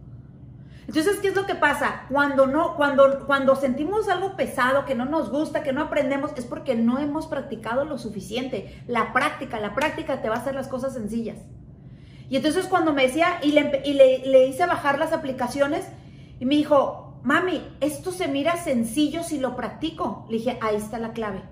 Entonces, 0.88 1.19
¿qué 1.21 1.29
es 1.29 1.35
lo 1.35 1.47
que 1.47 1.55
pasa? 1.55 2.06
Cuando 2.11 2.47
no, 2.47 2.77
cuando, 2.77 3.27
cuando 3.27 3.56
sentimos 3.56 4.09
algo 4.09 4.37
pesado, 4.37 4.85
que 4.85 4.94
no 4.94 5.05
nos 5.05 5.31
gusta, 5.31 5.62
que 5.62 5.73
no 5.73 5.83
aprendemos, 5.83 6.33
es 6.37 6.44
porque 6.44 6.77
no 6.77 6.99
hemos 6.99 7.27
practicado 7.27 7.85
lo 7.85 7.99
suficiente. 7.99 8.83
La 8.87 9.12
práctica, 9.12 9.59
la 9.59 9.75
práctica 9.75 10.23
te 10.23 10.29
va 10.29 10.37
a 10.37 10.38
hacer 10.38 10.55
las 10.55 10.69
cosas 10.69 10.94
sencillas. 10.94 11.38
Y 12.28 12.37
entonces 12.37 12.67
cuando 12.67 12.93
me 12.93 13.06
decía, 13.06 13.38
y 13.43 13.52
le, 13.52 13.82
y 13.84 13.93
le, 13.93 14.19
le 14.26 14.46
hice 14.46 14.67
bajar 14.67 14.99
las 14.99 15.12
aplicaciones, 15.12 15.87
y 16.38 16.44
me 16.44 16.56
dijo, 16.56 17.19
mami, 17.23 17.62
esto 17.81 18.12
se 18.12 18.28
mira 18.28 18.56
sencillo 18.56 19.23
si 19.23 19.38
lo 19.38 19.56
practico. 19.56 20.26
Le 20.28 20.38
dije, 20.38 20.58
ahí 20.61 20.76
está 20.76 20.99
la 20.99 21.12
clave. 21.12 21.43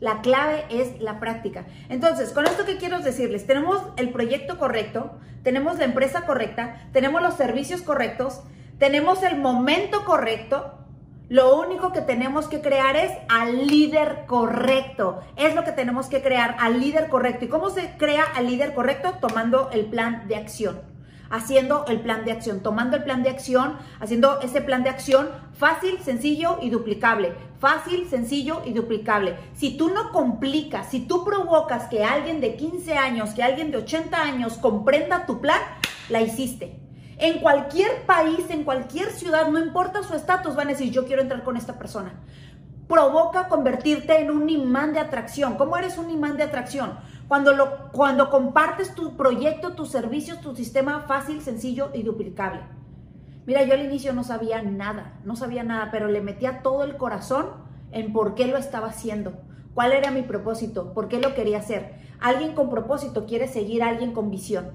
La 0.00 0.20
clave 0.20 0.64
es 0.70 1.00
la 1.00 1.18
práctica. 1.18 1.66
Entonces, 1.88 2.30
con 2.30 2.46
esto 2.46 2.64
que 2.64 2.76
quiero 2.76 3.00
decirles, 3.00 3.46
tenemos 3.46 3.82
el 3.96 4.10
proyecto 4.10 4.58
correcto, 4.58 5.12
tenemos 5.42 5.78
la 5.78 5.84
empresa 5.84 6.26
correcta, 6.26 6.88
tenemos 6.92 7.22
los 7.22 7.34
servicios 7.34 7.82
correctos, 7.82 8.42
tenemos 8.78 9.22
el 9.22 9.38
momento 9.38 10.04
correcto. 10.04 10.83
Lo 11.28 11.58
único 11.58 11.92
que 11.92 12.02
tenemos 12.02 12.48
que 12.48 12.60
crear 12.60 12.96
es 12.96 13.10
al 13.28 13.66
líder 13.66 14.24
correcto. 14.26 15.20
Es 15.36 15.54
lo 15.54 15.64
que 15.64 15.72
tenemos 15.72 16.06
que 16.06 16.22
crear 16.22 16.56
al 16.60 16.80
líder 16.80 17.08
correcto. 17.08 17.46
¿Y 17.46 17.48
cómo 17.48 17.70
se 17.70 17.96
crea 17.96 18.24
al 18.24 18.46
líder 18.46 18.74
correcto? 18.74 19.14
Tomando 19.20 19.70
el 19.72 19.86
plan 19.86 20.28
de 20.28 20.36
acción 20.36 20.94
haciendo 21.30 21.84
el 21.88 22.00
plan 22.00 22.24
de 22.24 22.30
acción, 22.30 22.60
tomando 22.60 22.96
el 22.96 23.02
plan 23.02 23.24
de 23.24 23.30
acción, 23.30 23.76
haciendo 23.98 24.40
ese 24.40 24.60
plan 24.60 24.84
de 24.84 24.90
acción 24.90 25.28
fácil, 25.54 25.98
sencillo 26.00 26.58
y 26.62 26.70
duplicable. 26.70 27.32
Fácil, 27.58 28.08
sencillo 28.08 28.62
y 28.64 28.72
duplicable. 28.72 29.36
Si 29.54 29.76
tú 29.76 29.88
no 29.88 30.12
complicas, 30.12 30.90
si 30.90 31.00
tú 31.00 31.24
provocas 31.24 31.88
que 31.88 32.04
alguien 32.04 32.40
de 32.40 32.54
15 32.56 32.94
años, 32.94 33.30
que 33.30 33.42
alguien 33.42 33.72
de 33.72 33.78
80 33.78 34.20
años 34.20 34.58
comprenda 34.58 35.26
tu 35.26 35.40
plan, 35.40 35.60
la 36.08 36.20
hiciste. 36.20 36.83
En 37.18 37.40
cualquier 37.40 38.02
país, 38.06 38.50
en 38.50 38.64
cualquier 38.64 39.10
ciudad, 39.10 39.48
no 39.48 39.60
importa 39.60 40.02
su 40.02 40.14
estatus, 40.14 40.56
van 40.56 40.68
a 40.68 40.70
decir, 40.70 40.90
yo 40.90 41.06
quiero 41.06 41.22
entrar 41.22 41.44
con 41.44 41.56
esta 41.56 41.78
persona. 41.78 42.12
Provoca 42.88 43.48
convertirte 43.48 44.20
en 44.20 44.30
un 44.30 44.48
imán 44.48 44.92
de 44.92 45.00
atracción. 45.00 45.56
¿Cómo 45.56 45.76
eres 45.76 45.96
un 45.96 46.10
imán 46.10 46.36
de 46.36 46.42
atracción? 46.42 46.98
Cuando, 47.28 47.54
lo, 47.54 47.90
cuando 47.92 48.30
compartes 48.30 48.94
tu 48.94 49.16
proyecto, 49.16 49.74
tus 49.74 49.90
servicios, 49.90 50.40
tu 50.40 50.54
sistema 50.54 51.04
fácil, 51.06 51.40
sencillo 51.40 51.90
y 51.94 52.02
duplicable. 52.02 52.60
Mira, 53.46 53.62
yo 53.62 53.74
al 53.74 53.84
inicio 53.84 54.12
no 54.12 54.24
sabía 54.24 54.62
nada, 54.62 55.20
no 55.24 55.36
sabía 55.36 55.62
nada, 55.62 55.90
pero 55.90 56.08
le 56.08 56.20
metía 56.20 56.62
todo 56.62 56.82
el 56.82 56.96
corazón 56.96 57.46
en 57.92 58.12
por 58.12 58.34
qué 58.34 58.46
lo 58.46 58.56
estaba 58.56 58.88
haciendo, 58.88 59.34
cuál 59.74 59.92
era 59.92 60.10
mi 60.10 60.22
propósito, 60.22 60.92
por 60.94 61.08
qué 61.08 61.20
lo 61.20 61.34
quería 61.34 61.58
hacer. 61.58 61.94
Alguien 62.20 62.54
con 62.54 62.70
propósito 62.70 63.26
quiere 63.26 63.46
seguir 63.46 63.82
a 63.82 63.88
alguien 63.88 64.12
con 64.12 64.30
visión. 64.30 64.72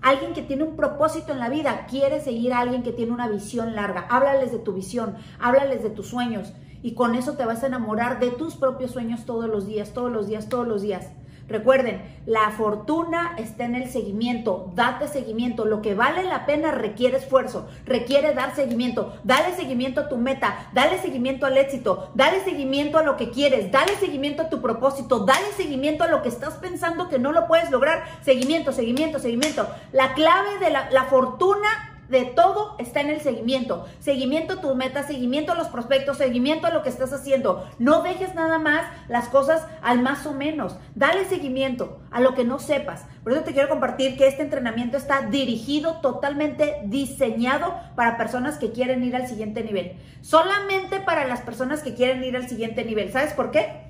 Alguien 0.00 0.32
que 0.32 0.42
tiene 0.42 0.64
un 0.64 0.76
propósito 0.76 1.32
en 1.32 1.40
la 1.40 1.48
vida 1.48 1.86
quiere 1.86 2.20
seguir 2.20 2.52
a 2.52 2.60
alguien 2.60 2.82
que 2.82 2.92
tiene 2.92 3.12
una 3.12 3.28
visión 3.28 3.74
larga. 3.74 4.06
Háblales 4.08 4.52
de 4.52 4.58
tu 4.58 4.72
visión, 4.72 5.16
háblales 5.40 5.82
de 5.82 5.90
tus 5.90 6.08
sueños 6.08 6.52
y 6.82 6.94
con 6.94 7.14
eso 7.14 7.32
te 7.32 7.44
vas 7.44 7.62
a 7.62 7.66
enamorar 7.66 8.20
de 8.20 8.30
tus 8.30 8.54
propios 8.54 8.92
sueños 8.92 9.24
todos 9.24 9.48
los 9.48 9.66
días, 9.66 9.92
todos 9.92 10.12
los 10.12 10.28
días, 10.28 10.48
todos 10.48 10.66
los 10.66 10.82
días. 10.82 11.08
Recuerden, 11.48 12.02
la 12.26 12.50
fortuna 12.50 13.34
está 13.38 13.64
en 13.64 13.74
el 13.74 13.90
seguimiento. 13.90 14.70
Date 14.74 15.08
seguimiento. 15.08 15.64
Lo 15.64 15.80
que 15.80 15.94
vale 15.94 16.24
la 16.24 16.44
pena 16.44 16.72
requiere 16.72 17.16
esfuerzo, 17.16 17.68
requiere 17.86 18.34
dar 18.34 18.54
seguimiento. 18.54 19.14
Dale 19.24 19.56
seguimiento 19.56 20.02
a 20.02 20.08
tu 20.08 20.18
meta, 20.18 20.68
dale 20.74 20.98
seguimiento 20.98 21.46
al 21.46 21.56
éxito, 21.56 22.10
dale 22.14 22.44
seguimiento 22.44 22.98
a 22.98 23.02
lo 23.02 23.16
que 23.16 23.30
quieres, 23.30 23.72
dale 23.72 23.96
seguimiento 23.96 24.42
a 24.42 24.50
tu 24.50 24.60
propósito, 24.60 25.20
dale 25.20 25.46
seguimiento 25.56 26.04
a 26.04 26.08
lo 26.08 26.22
que 26.22 26.28
estás 26.28 26.54
pensando 26.54 27.08
que 27.08 27.18
no 27.18 27.32
lo 27.32 27.46
puedes 27.46 27.70
lograr. 27.70 28.04
Seguimiento, 28.22 28.72
seguimiento, 28.72 29.18
seguimiento. 29.18 29.66
La 29.92 30.12
clave 30.12 30.58
de 30.58 30.70
la, 30.70 30.90
la 30.90 31.04
fortuna 31.04 31.87
de 32.08 32.24
todo 32.24 32.76
está 32.78 33.00
en 33.00 33.10
el 33.10 33.20
seguimiento. 33.20 33.86
Seguimiento 34.00 34.54
a 34.54 34.60
tus 34.60 34.74
metas, 34.74 35.06
seguimiento 35.06 35.52
a 35.52 35.54
los 35.54 35.68
prospectos, 35.68 36.16
seguimiento 36.16 36.66
a 36.66 36.70
lo 36.70 36.82
que 36.82 36.88
estás 36.88 37.12
haciendo. 37.12 37.68
No 37.78 38.02
dejes 38.02 38.34
nada 38.34 38.58
más 38.58 38.86
las 39.08 39.28
cosas 39.28 39.66
al 39.82 40.00
más 40.00 40.26
o 40.26 40.32
menos. 40.32 40.76
Dale 40.94 41.24
seguimiento 41.26 42.00
a 42.10 42.20
lo 42.20 42.34
que 42.34 42.44
no 42.44 42.58
sepas. 42.58 43.04
Por 43.22 43.32
eso 43.32 43.42
te 43.42 43.52
quiero 43.52 43.68
compartir 43.68 44.16
que 44.16 44.26
este 44.26 44.42
entrenamiento 44.42 44.96
está 44.96 45.22
dirigido, 45.22 46.00
totalmente 46.00 46.80
diseñado 46.84 47.74
para 47.94 48.16
personas 48.16 48.56
que 48.56 48.72
quieren 48.72 49.04
ir 49.04 49.14
al 49.14 49.28
siguiente 49.28 49.62
nivel. 49.62 49.92
Solamente 50.22 51.00
para 51.00 51.26
las 51.26 51.40
personas 51.40 51.82
que 51.82 51.94
quieren 51.94 52.24
ir 52.24 52.36
al 52.36 52.48
siguiente 52.48 52.84
nivel. 52.84 53.12
¿Sabes 53.12 53.34
por 53.34 53.50
qué? 53.50 53.88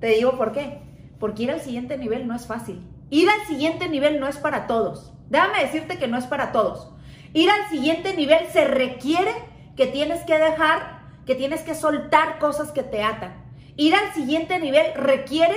Te 0.00 0.08
digo 0.08 0.36
por 0.36 0.52
qué. 0.52 0.78
Porque 1.18 1.42
ir 1.42 1.50
al 1.50 1.60
siguiente 1.60 1.98
nivel 1.98 2.28
no 2.28 2.36
es 2.36 2.46
fácil. 2.46 2.86
Ir 3.10 3.28
al 3.28 3.46
siguiente 3.46 3.88
nivel 3.88 4.20
no 4.20 4.28
es 4.28 4.36
para 4.36 4.66
todos. 4.66 5.12
Déjame 5.28 5.60
decirte 5.60 5.98
que 5.98 6.08
no 6.08 6.16
es 6.16 6.26
para 6.26 6.52
todos. 6.52 6.92
Ir 7.32 7.50
al 7.50 7.68
siguiente 7.68 8.14
nivel 8.14 8.46
se 8.52 8.64
requiere 8.64 9.32
que 9.76 9.86
tienes 9.86 10.22
que 10.24 10.38
dejar, 10.38 11.02
que 11.26 11.34
tienes 11.34 11.62
que 11.62 11.74
soltar 11.74 12.38
cosas 12.38 12.72
que 12.72 12.82
te 12.82 13.02
atan. 13.02 13.34
Ir 13.76 13.94
al 13.94 14.12
siguiente 14.14 14.58
nivel 14.58 14.94
requiere 14.94 15.56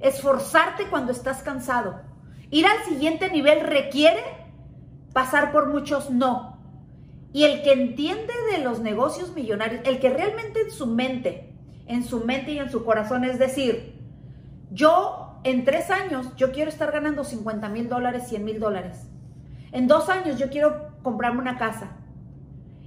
esforzarte 0.00 0.86
cuando 0.86 1.12
estás 1.12 1.42
cansado. 1.42 2.00
Ir 2.50 2.66
al 2.66 2.84
siguiente 2.84 3.30
nivel 3.30 3.60
requiere 3.60 4.22
pasar 5.12 5.52
por 5.52 5.68
muchos 5.68 6.10
no. 6.10 6.58
Y 7.32 7.44
el 7.44 7.62
que 7.62 7.72
entiende 7.72 8.32
de 8.52 8.58
los 8.58 8.80
negocios 8.80 9.34
millonarios, 9.34 9.82
el 9.84 10.00
que 10.00 10.10
realmente 10.10 10.60
en 10.60 10.70
su 10.70 10.86
mente, 10.86 11.54
en 11.86 12.04
su 12.04 12.24
mente 12.24 12.52
y 12.52 12.58
en 12.58 12.70
su 12.70 12.84
corazón 12.84 13.24
es 13.24 13.38
decir, 13.38 13.98
yo 14.70 15.40
en 15.44 15.64
tres 15.64 15.90
años 15.90 16.28
yo 16.36 16.52
quiero 16.52 16.70
estar 16.70 16.92
ganando 16.92 17.24
50 17.24 17.68
mil 17.68 17.88
dólares, 17.88 18.28
100 18.28 18.44
mil 18.44 18.60
dólares. 18.60 19.06
En 19.72 19.86
dos 19.86 20.08
años 20.08 20.38
yo 20.38 20.50
quiero 20.50 20.91
comprarme 21.02 21.40
una 21.40 21.58
casa. 21.58 21.96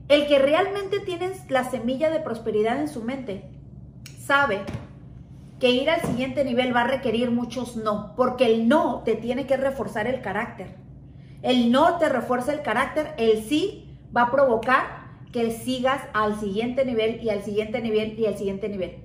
El 0.07 0.27
que 0.27 0.39
realmente 0.39 0.99
tiene 0.99 1.31
la 1.49 1.63
semilla 1.63 2.09
de 2.09 2.19
prosperidad 2.19 2.79
en 2.79 2.87
su 2.87 3.03
mente 3.03 3.49
sabe 4.19 4.61
que 5.59 5.71
ir 5.71 5.89
al 5.89 6.01
siguiente 6.01 6.43
nivel 6.43 6.75
va 6.75 6.81
a 6.81 6.87
requerir 6.87 7.31
muchos 7.31 7.75
no, 7.75 8.13
porque 8.15 8.45
el 8.45 8.67
no 8.67 9.01
te 9.03 9.15
tiene 9.15 9.47
que 9.47 9.57
reforzar 9.57 10.07
el 10.07 10.21
carácter. 10.21 10.75
El 11.41 11.71
no 11.71 11.97
te 11.97 12.09
refuerza 12.09 12.53
el 12.53 12.61
carácter, 12.61 13.13
el 13.17 13.43
sí 13.43 13.97
va 14.15 14.23
a 14.23 14.31
provocar 14.31 15.05
que 15.31 15.51
sigas 15.51 16.01
al 16.13 16.39
siguiente 16.39 16.85
nivel 16.85 17.21
y 17.23 17.29
al 17.29 17.43
siguiente 17.43 17.81
nivel 17.81 18.19
y 18.19 18.25
al 18.25 18.37
siguiente 18.37 18.69
nivel. 18.69 18.97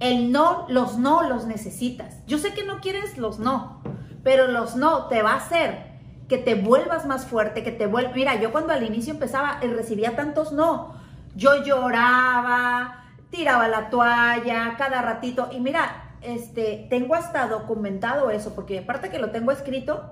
El 0.00 0.30
no, 0.30 0.66
los 0.68 0.98
no 0.98 1.22
los 1.22 1.46
necesitas. 1.46 2.24
Yo 2.26 2.38
sé 2.38 2.52
que 2.52 2.64
no 2.64 2.80
quieres 2.80 3.16
los 3.16 3.38
no, 3.38 3.80
pero 4.22 4.48
los 4.48 4.76
no 4.76 5.06
te 5.06 5.22
va 5.22 5.32
a 5.32 5.36
hacer 5.36 5.95
que 6.28 6.38
te 6.38 6.54
vuelvas 6.54 7.06
más 7.06 7.26
fuerte, 7.26 7.62
que 7.62 7.72
te 7.72 7.86
vuelvas... 7.86 8.14
Mira, 8.14 8.40
yo 8.40 8.52
cuando 8.52 8.72
al 8.72 8.82
inicio 8.82 9.12
empezaba 9.12 9.58
y 9.62 9.66
recibía 9.68 10.16
tantos 10.16 10.52
no, 10.52 10.94
yo 11.34 11.62
lloraba, 11.62 13.04
tiraba 13.30 13.68
la 13.68 13.90
toalla 13.90 14.74
cada 14.76 15.02
ratito. 15.02 15.48
Y 15.52 15.60
mira, 15.60 16.16
este, 16.22 16.86
tengo 16.90 17.14
hasta 17.14 17.46
documentado 17.46 18.30
eso, 18.30 18.54
porque 18.54 18.80
aparte 18.80 19.10
que 19.10 19.18
lo 19.18 19.30
tengo 19.30 19.52
escrito, 19.52 20.10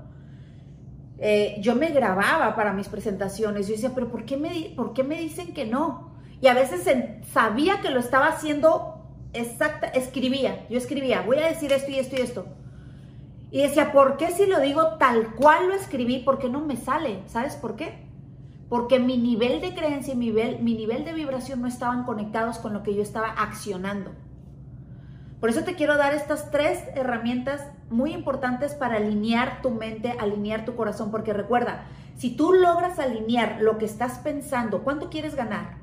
eh, 1.18 1.56
yo 1.60 1.74
me 1.74 1.90
grababa 1.90 2.54
para 2.54 2.72
mis 2.72 2.88
presentaciones. 2.88 3.66
Yo 3.66 3.74
decía, 3.74 3.92
pero 3.94 4.08
¿por 4.08 4.24
qué, 4.24 4.36
me, 4.36 4.72
¿por 4.76 4.92
qué 4.92 5.02
me 5.02 5.20
dicen 5.20 5.52
que 5.52 5.64
no? 5.64 6.14
Y 6.40 6.46
a 6.46 6.54
veces 6.54 6.88
sabía 7.32 7.80
que 7.80 7.90
lo 7.90 7.98
estaba 7.98 8.26
haciendo 8.26 9.08
exacta, 9.32 9.88
escribía, 9.88 10.66
yo 10.68 10.78
escribía, 10.78 11.22
voy 11.22 11.38
a 11.38 11.48
decir 11.48 11.72
esto 11.72 11.90
y 11.90 11.98
esto 11.98 12.16
y 12.16 12.20
esto 12.20 12.46
y 13.54 13.62
decía, 13.62 13.92
¿por 13.92 14.16
qué 14.16 14.32
si 14.32 14.46
lo 14.46 14.58
digo 14.58 14.96
tal 14.98 15.36
cual 15.36 15.68
lo 15.68 15.74
escribí? 15.74 16.18
¿Por 16.18 16.40
qué 16.40 16.48
no 16.48 16.60
me 16.60 16.76
sale? 16.76 17.22
¿Sabes 17.28 17.54
por 17.54 17.76
qué? 17.76 18.04
Porque 18.68 18.98
mi 18.98 19.16
nivel 19.16 19.60
de 19.60 19.76
creencia 19.76 20.12
y 20.12 20.16
mi 20.16 20.26
nivel, 20.26 20.58
mi 20.60 20.74
nivel 20.74 21.04
de 21.04 21.12
vibración 21.12 21.62
no 21.62 21.68
estaban 21.68 22.02
conectados 22.02 22.58
con 22.58 22.72
lo 22.72 22.82
que 22.82 22.96
yo 22.96 23.00
estaba 23.00 23.28
accionando. 23.28 24.10
Por 25.38 25.50
eso 25.50 25.62
te 25.62 25.76
quiero 25.76 25.96
dar 25.96 26.14
estas 26.14 26.50
tres 26.50 26.82
herramientas 26.96 27.64
muy 27.90 28.12
importantes 28.12 28.74
para 28.74 28.96
alinear 28.96 29.62
tu 29.62 29.70
mente, 29.70 30.16
alinear 30.18 30.64
tu 30.64 30.74
corazón, 30.74 31.12
porque 31.12 31.32
recuerda, 31.32 31.86
si 32.16 32.34
tú 32.34 32.52
logras 32.54 32.98
alinear 32.98 33.58
lo 33.60 33.78
que 33.78 33.84
estás 33.84 34.18
pensando, 34.18 34.82
¿cuánto 34.82 35.10
quieres 35.10 35.36
ganar? 35.36 35.76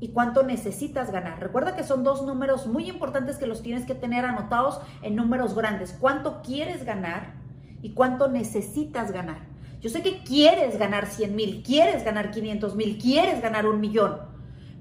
Y 0.00 0.08
cuánto 0.08 0.42
necesitas 0.42 1.10
ganar. 1.10 1.40
Recuerda 1.40 1.74
que 1.74 1.82
son 1.82 2.04
dos 2.04 2.24
números 2.24 2.66
muy 2.66 2.88
importantes 2.88 3.36
que 3.36 3.46
los 3.46 3.62
tienes 3.62 3.84
que 3.84 3.94
tener 3.94 4.24
anotados 4.24 4.80
en 5.02 5.16
números 5.16 5.54
grandes. 5.54 5.96
¿Cuánto 5.98 6.40
quieres 6.42 6.84
ganar 6.84 7.34
y 7.82 7.94
cuánto 7.94 8.28
necesitas 8.28 9.12
ganar? 9.12 9.46
Yo 9.80 9.90
sé 9.90 10.02
que 10.02 10.22
quieres 10.24 10.78
ganar 10.78 11.06
100 11.06 11.36
mil, 11.36 11.62
quieres 11.62 12.04
ganar 12.04 12.30
500 12.30 12.74
mil, 12.74 12.98
quieres 12.98 13.40
ganar 13.40 13.66
un 13.66 13.80
millón, 13.80 14.18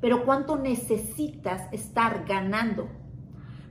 pero 0.01 0.25
¿cuánto 0.25 0.57
necesitas 0.57 1.71
estar 1.71 2.25
ganando? 2.25 2.89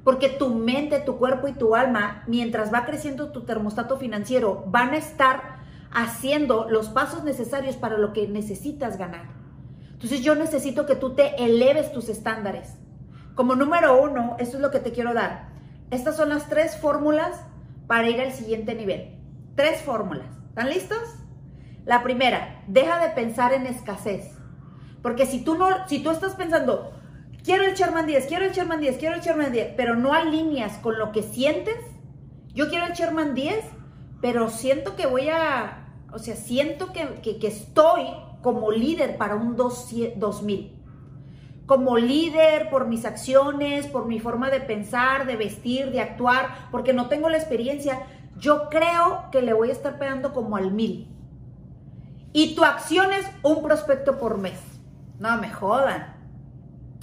Porque 0.05 0.29
tu 0.29 0.55
mente, 0.55 1.00
tu 1.00 1.17
cuerpo 1.17 1.49
y 1.49 1.53
tu 1.53 1.75
alma, 1.75 2.23
mientras 2.29 2.73
va 2.73 2.87
creciendo 2.87 3.33
tu 3.33 3.43
termostato 3.45 3.97
financiero, 3.97 4.65
van 4.69 4.91
a 4.91 4.99
estar 4.99 5.57
haciendo 5.91 6.69
los 6.71 6.88
pasos 6.88 7.25
necesarios 7.25 7.76
para 7.76 7.99
lo 7.99 8.12
que 8.12 8.29
necesitas 8.29 8.97
ganar. 8.97 9.46
Entonces 9.97 10.21
yo 10.21 10.35
necesito 10.35 10.85
que 10.85 10.95
tú 10.95 11.15
te 11.15 11.43
eleves 11.43 11.91
tus 11.91 12.11
estándares. 12.11 12.76
Como 13.35 13.55
número 13.55 14.03
uno, 14.03 14.37
esto 14.38 14.59
es 14.59 14.62
lo 14.62 14.71
que 14.71 14.79
te 14.79 14.93
quiero 14.93 15.15
dar. 15.15 15.49
Estas 15.91 16.17
son 16.17 16.29
las 16.29 16.50
tres 16.50 16.76
fórmulas 16.76 17.41
para 17.87 18.11
ir 18.11 18.21
al 18.21 18.33
siguiente 18.33 18.75
nivel. 18.75 19.19
Tres 19.55 19.81
fórmulas. 19.81 20.26
¿Están 20.50 20.69
listos? 20.69 20.99
La 21.87 22.03
primera, 22.03 22.62
deja 22.67 22.99
de 22.99 23.15
pensar 23.15 23.55
en 23.55 23.65
escasez. 23.65 24.33
Porque 25.00 25.25
si 25.25 25.43
tú 25.43 25.57
no, 25.57 25.88
si 25.88 26.03
tú 26.03 26.11
estás 26.11 26.35
pensando, 26.35 26.93
quiero 27.43 27.65
el 27.65 27.73
Sherman 27.73 28.07
10, 28.07 28.26
quiero 28.26 28.45
el 28.45 28.53
Sherman 28.53 28.81
10, 28.81 28.99
quiero 28.99 29.15
el 29.15 29.23
Sherman 29.23 29.50
10, 29.50 29.73
pero 29.79 29.97
no 29.97 30.12
alineas 30.12 30.76
con 30.79 30.99
lo 30.99 31.11
que 31.11 31.23
sientes, 31.23 31.76
yo 32.53 32.69
quiero 32.69 32.85
el 32.85 32.93
Sherman 32.93 33.35
10, 33.35 33.65
pero 34.21 34.50
siento 34.50 34.95
que 34.95 35.07
voy 35.07 35.31
a, 35.31 35.88
o 36.12 36.19
sea, 36.19 36.37
siento 36.37 36.93
que, 36.93 37.21
que, 37.23 37.38
que 37.38 37.47
estoy 37.47 38.09
como 38.43 38.71
líder 38.71 39.16
para 39.16 39.37
un 39.37 39.57
2000. 39.57 40.73
Como 41.66 41.97
líder 41.99 42.71
por 42.71 42.87
mis 42.87 43.05
acciones, 43.05 43.87
por 43.88 44.07
mi 44.07 44.21
forma 44.21 44.50
de 44.50 44.61
pensar, 44.61 45.26
de 45.26 45.37
vestir, 45.37 45.90
de 45.90 46.00
actuar, 46.00 46.69
porque 46.71 46.93
no 46.93 47.09
tengo 47.09 47.28
la 47.28 47.38
experiencia, 47.38 48.07
yo 48.38 48.69
creo 48.69 49.25
que 49.33 49.43
le 49.43 49.52
voy 49.52 49.71
a 49.71 49.73
estar 49.73 49.99
pegando 49.99 50.33
como 50.33 50.57
al 50.57 50.71
mil. 50.71 51.09
Y 52.33 52.55
tu 52.55 52.64
acción 52.64 53.12
es 53.12 53.26
un 53.43 53.62
prospecto 53.62 54.19
por 54.19 54.38
mes. 54.38 54.61
No 55.19 55.37
me 55.38 55.50
jodan. 55.50 56.14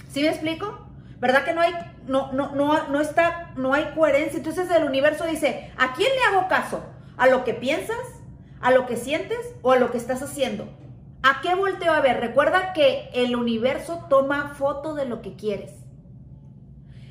¿Sí 0.08 0.22
me 0.22 0.28
explico? 0.28 0.78
¿Verdad 1.18 1.44
que 1.44 1.52
no 1.54 1.60
hay, 1.60 1.72
no, 2.06 2.32
no, 2.32 2.54
no, 2.54 2.88
no 2.88 3.00
está, 3.00 3.52
no 3.56 3.74
hay 3.74 3.92
coherencia? 3.94 4.36
Entonces 4.36 4.70
el 4.70 4.84
universo 4.84 5.24
dice, 5.24 5.72
¿a 5.76 5.92
quién 5.94 6.10
le 6.14 6.36
hago 6.36 6.48
caso? 6.48 6.84
¿A 7.16 7.26
lo 7.26 7.44
que 7.44 7.54
piensas? 7.54 7.98
¿A 8.60 8.70
lo 8.70 8.86
que 8.86 8.96
sientes? 8.96 9.38
¿O 9.62 9.72
a 9.72 9.76
lo 9.76 9.90
que 9.90 9.98
estás 9.98 10.22
haciendo? 10.22 10.68
¿A 11.26 11.40
qué 11.40 11.54
volteo 11.54 11.90
a 11.90 12.02
ver? 12.02 12.20
Recuerda 12.20 12.74
que 12.74 13.08
el 13.14 13.34
universo 13.34 14.04
toma 14.10 14.52
foto 14.58 14.94
de 14.94 15.06
lo 15.06 15.22
que 15.22 15.36
quieres. 15.36 15.72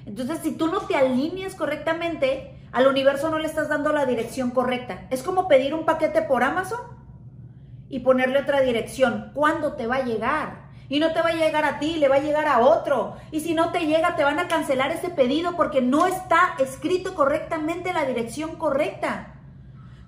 Entonces, 0.05 0.37
si 0.43 0.51
tú 0.51 0.67
no 0.67 0.81
te 0.81 0.95
alineas 0.95 1.55
correctamente, 1.55 2.55
al 2.71 2.85
universo 2.85 3.31
no 3.31 3.39
le 3.39 3.47
estás 3.47 3.69
dando 3.69 3.91
la 3.91 4.05
dirección 4.05 4.51
correcta. 4.51 5.07
Es 5.09 5.23
como 5.23 5.47
pedir 5.47 5.73
un 5.73 5.83
paquete 5.83 6.21
por 6.21 6.43
Amazon 6.43 6.79
y 7.89 8.01
ponerle 8.01 8.37
otra 8.37 8.61
dirección. 8.61 9.31
¿Cuándo 9.33 9.73
te 9.73 9.87
va 9.87 9.95
a 9.95 10.05
llegar? 10.05 10.69
Y 10.89 10.99
no 10.99 11.11
te 11.11 11.23
va 11.23 11.29
a 11.29 11.35
llegar 11.35 11.65
a 11.65 11.79
ti, 11.79 11.95
le 11.95 12.07
va 12.07 12.17
a 12.17 12.21
llegar 12.21 12.45
a 12.45 12.59
otro. 12.59 13.15
Y 13.31 13.39
si 13.39 13.55
no 13.55 13.71
te 13.71 13.87
llega, 13.87 14.15
te 14.15 14.23
van 14.23 14.37
a 14.37 14.47
cancelar 14.47 14.91
ese 14.91 15.09
pedido 15.09 15.55
porque 15.55 15.81
no 15.81 16.05
está 16.05 16.53
escrito 16.59 17.15
correctamente 17.15 17.93
la 17.93 18.05
dirección 18.05 18.57
correcta. 18.57 19.32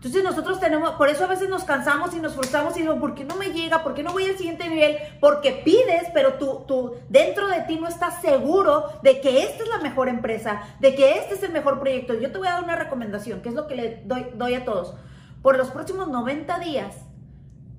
Entonces 0.06 0.24
nosotros 0.24 0.60
tenemos, 0.60 0.92
por 0.92 1.10
eso 1.10 1.24
a 1.24 1.28
veces 1.28 1.50
nos 1.50 1.64
cansamos 1.64 2.14
y 2.14 2.20
nos 2.20 2.36
frustramos 2.36 2.78
y 2.78 2.82
digo, 2.82 3.00
¿por 3.00 3.16
qué 3.16 3.26
no 3.26 3.36
me 3.38 3.50
llega? 3.50 3.82
¿Por 3.82 3.96
qué 3.96 4.04
no 4.04 4.12
voy 4.12 4.26
al 4.26 4.38
siguiente 4.38 4.70
nivel? 4.70 4.98
Porque 5.20 5.64
pides, 5.66 6.12
pero 6.14 6.36
tú, 6.36 6.64
tú 6.68 6.94
dentro 7.10 7.48
de 7.48 7.62
ti 7.62 7.80
no 7.80 7.88
estás 7.88 8.22
seguro 8.22 8.86
de 9.02 9.20
que 9.20 9.42
esta 9.42 9.64
es 9.64 9.70
la 9.70 9.80
mejor 9.80 10.08
empresa, 10.08 10.62
de 10.80 10.94
que 10.94 11.18
este 11.18 11.34
es 11.34 11.42
el 11.42 11.52
mejor 11.52 11.80
proyecto. 11.80 12.14
Yo 12.14 12.32
te 12.32 12.38
voy 12.38 12.48
a 12.48 12.52
dar 12.52 12.64
una 12.64 12.76
recomendación, 12.76 13.42
que 13.42 13.50
es 13.50 13.56
lo 13.56 13.66
que 13.66 13.76
le 13.76 14.04
doy, 14.06 14.28
doy 14.36 14.54
a 14.54 14.64
todos. 14.64 14.94
Por 15.42 15.58
los 15.58 15.72
próximos 15.72 16.08
90 16.08 16.60
días, 16.60 16.98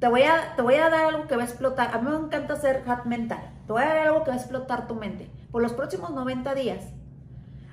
te 0.00 0.08
voy, 0.08 0.22
a, 0.22 0.56
te 0.56 0.62
voy 0.62 0.74
a 0.74 0.90
dar 0.90 1.04
algo 1.04 1.28
que 1.28 1.36
va 1.36 1.42
a 1.42 1.46
explotar. 1.46 1.94
A 1.94 1.98
mí 1.98 2.10
me 2.10 2.16
encanta 2.16 2.54
hacer 2.54 2.82
hat 2.88 3.04
mental. 3.04 3.52
Te 3.68 3.72
voy 3.72 3.82
a 3.82 3.86
dar 3.86 3.98
algo 3.98 4.24
que 4.24 4.30
va 4.30 4.36
a 4.36 4.40
explotar 4.40 4.88
tu 4.88 4.96
mente. 4.96 5.30
Por 5.52 5.62
los 5.62 5.74
próximos 5.74 6.10
90 6.10 6.56
días, 6.56 6.86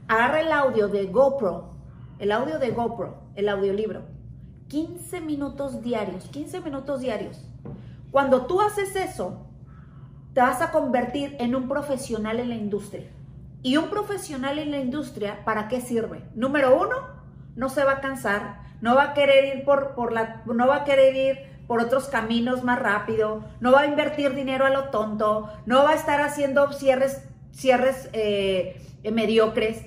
agarra 0.07 0.41
el 0.41 0.51
audio 0.51 0.89
de 0.89 1.07
GoPro, 1.07 1.73
el 2.19 2.31
audio 2.31 2.59
de 2.59 2.69
GoPro, 2.69 3.17
el 3.33 3.49
audiolibro 3.49 4.12
15 4.73 5.21
minutos 5.21 5.83
diarios, 5.83 6.23
15 6.29 6.61
minutos 6.61 6.99
diarios. 6.99 7.39
Cuando 8.09 8.47
tú 8.47 8.59
haces 8.59 8.95
eso, 8.95 9.45
te 10.33 10.41
vas 10.41 10.63
a 10.63 10.71
convertir 10.71 11.35
en 11.39 11.53
un 11.53 11.67
profesional 11.67 12.39
en 12.39 12.49
la 12.49 12.55
industria. 12.55 13.05
Y 13.61 13.77
un 13.77 13.91
profesional 13.91 14.57
en 14.57 14.71
la 14.71 14.79
industria, 14.79 15.45
¿para 15.45 15.67
qué 15.67 15.79
sirve? 15.79 16.23
Número 16.33 16.75
uno, 16.75 16.95
no 17.55 17.69
se 17.69 17.83
va 17.83 17.91
a 17.91 18.01
cansar, 18.01 18.63
no 18.81 18.95
va 18.95 19.03
a 19.03 19.13
querer 19.13 19.57
ir 19.57 19.63
por, 19.63 19.93
por 19.93 20.11
la, 20.11 20.41
no 20.47 20.65
va 20.65 20.77
a 20.77 20.83
querer 20.85 21.15
ir 21.15 21.37
por 21.67 21.79
otros 21.79 22.07
caminos 22.07 22.63
más 22.63 22.79
rápido, 22.79 23.43
no 23.59 23.73
va 23.73 23.81
a 23.81 23.85
invertir 23.85 24.33
dinero 24.33 24.65
a 24.65 24.71
lo 24.71 24.85
tonto, 24.85 25.51
no 25.67 25.83
va 25.83 25.91
a 25.91 25.95
estar 25.95 26.19
haciendo 26.19 26.73
cierres, 26.73 27.23
cierres 27.51 28.09
eh, 28.13 28.81
mediocres. 29.03 29.83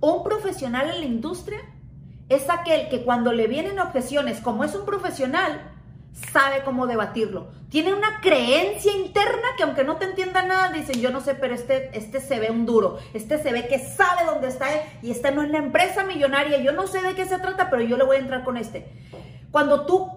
Un 0.00 0.24
profesional 0.24 0.90
en 0.90 0.98
la 0.98 1.06
industria 1.06 1.60
es 2.28 2.48
aquel 2.50 2.88
que 2.88 3.02
cuando 3.04 3.32
le 3.32 3.46
vienen 3.46 3.78
objeciones, 3.78 4.40
como 4.40 4.64
es 4.64 4.74
un 4.74 4.84
profesional, 4.84 5.72
sabe 6.32 6.62
cómo 6.64 6.86
debatirlo. 6.86 7.48
Tiene 7.68 7.94
una 7.94 8.20
creencia 8.20 8.92
interna 8.92 9.48
que 9.56 9.62
aunque 9.62 9.84
no 9.84 9.96
te 9.96 10.06
entienda 10.06 10.42
nada, 10.42 10.72
dicen, 10.72 11.00
yo 11.00 11.10
no 11.10 11.20
sé, 11.20 11.34
pero 11.34 11.54
este, 11.54 11.96
este 11.96 12.20
se 12.20 12.40
ve 12.40 12.50
un 12.50 12.64
duro, 12.64 12.98
este 13.12 13.42
se 13.42 13.52
ve 13.52 13.68
que 13.68 13.78
sabe 13.78 14.24
dónde 14.24 14.48
está 14.48 14.66
y 15.02 15.10
está 15.10 15.28
en 15.28 15.38
una 15.38 15.58
empresa 15.58 16.04
millonaria, 16.04 16.58
yo 16.58 16.72
no 16.72 16.86
sé 16.86 17.02
de 17.02 17.14
qué 17.14 17.26
se 17.26 17.38
trata, 17.38 17.70
pero 17.70 17.82
yo 17.82 17.96
le 17.96 18.04
voy 18.04 18.16
a 18.16 18.20
entrar 18.20 18.44
con 18.44 18.56
este. 18.56 18.88
Cuando 19.50 19.84
tú 19.86 20.10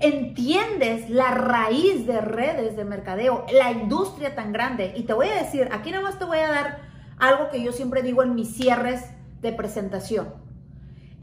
entiendes 0.00 1.08
la 1.08 1.30
raíz 1.30 2.06
de 2.06 2.20
redes 2.20 2.76
de 2.76 2.84
mercadeo, 2.84 3.46
la 3.52 3.72
industria 3.72 4.34
tan 4.34 4.52
grande. 4.52 4.92
Y 4.96 5.04
te 5.04 5.14
voy 5.14 5.28
a 5.28 5.42
decir, 5.42 5.68
aquí 5.72 5.90
nada 5.90 6.02
más 6.02 6.18
te 6.18 6.24
voy 6.24 6.38
a 6.38 6.48
dar 6.48 6.80
algo 7.18 7.48
que 7.50 7.62
yo 7.62 7.72
siempre 7.72 8.02
digo 8.02 8.22
en 8.22 8.34
mis 8.34 8.54
cierres 8.54 9.02
de 9.40 9.52
presentación. 9.52 10.34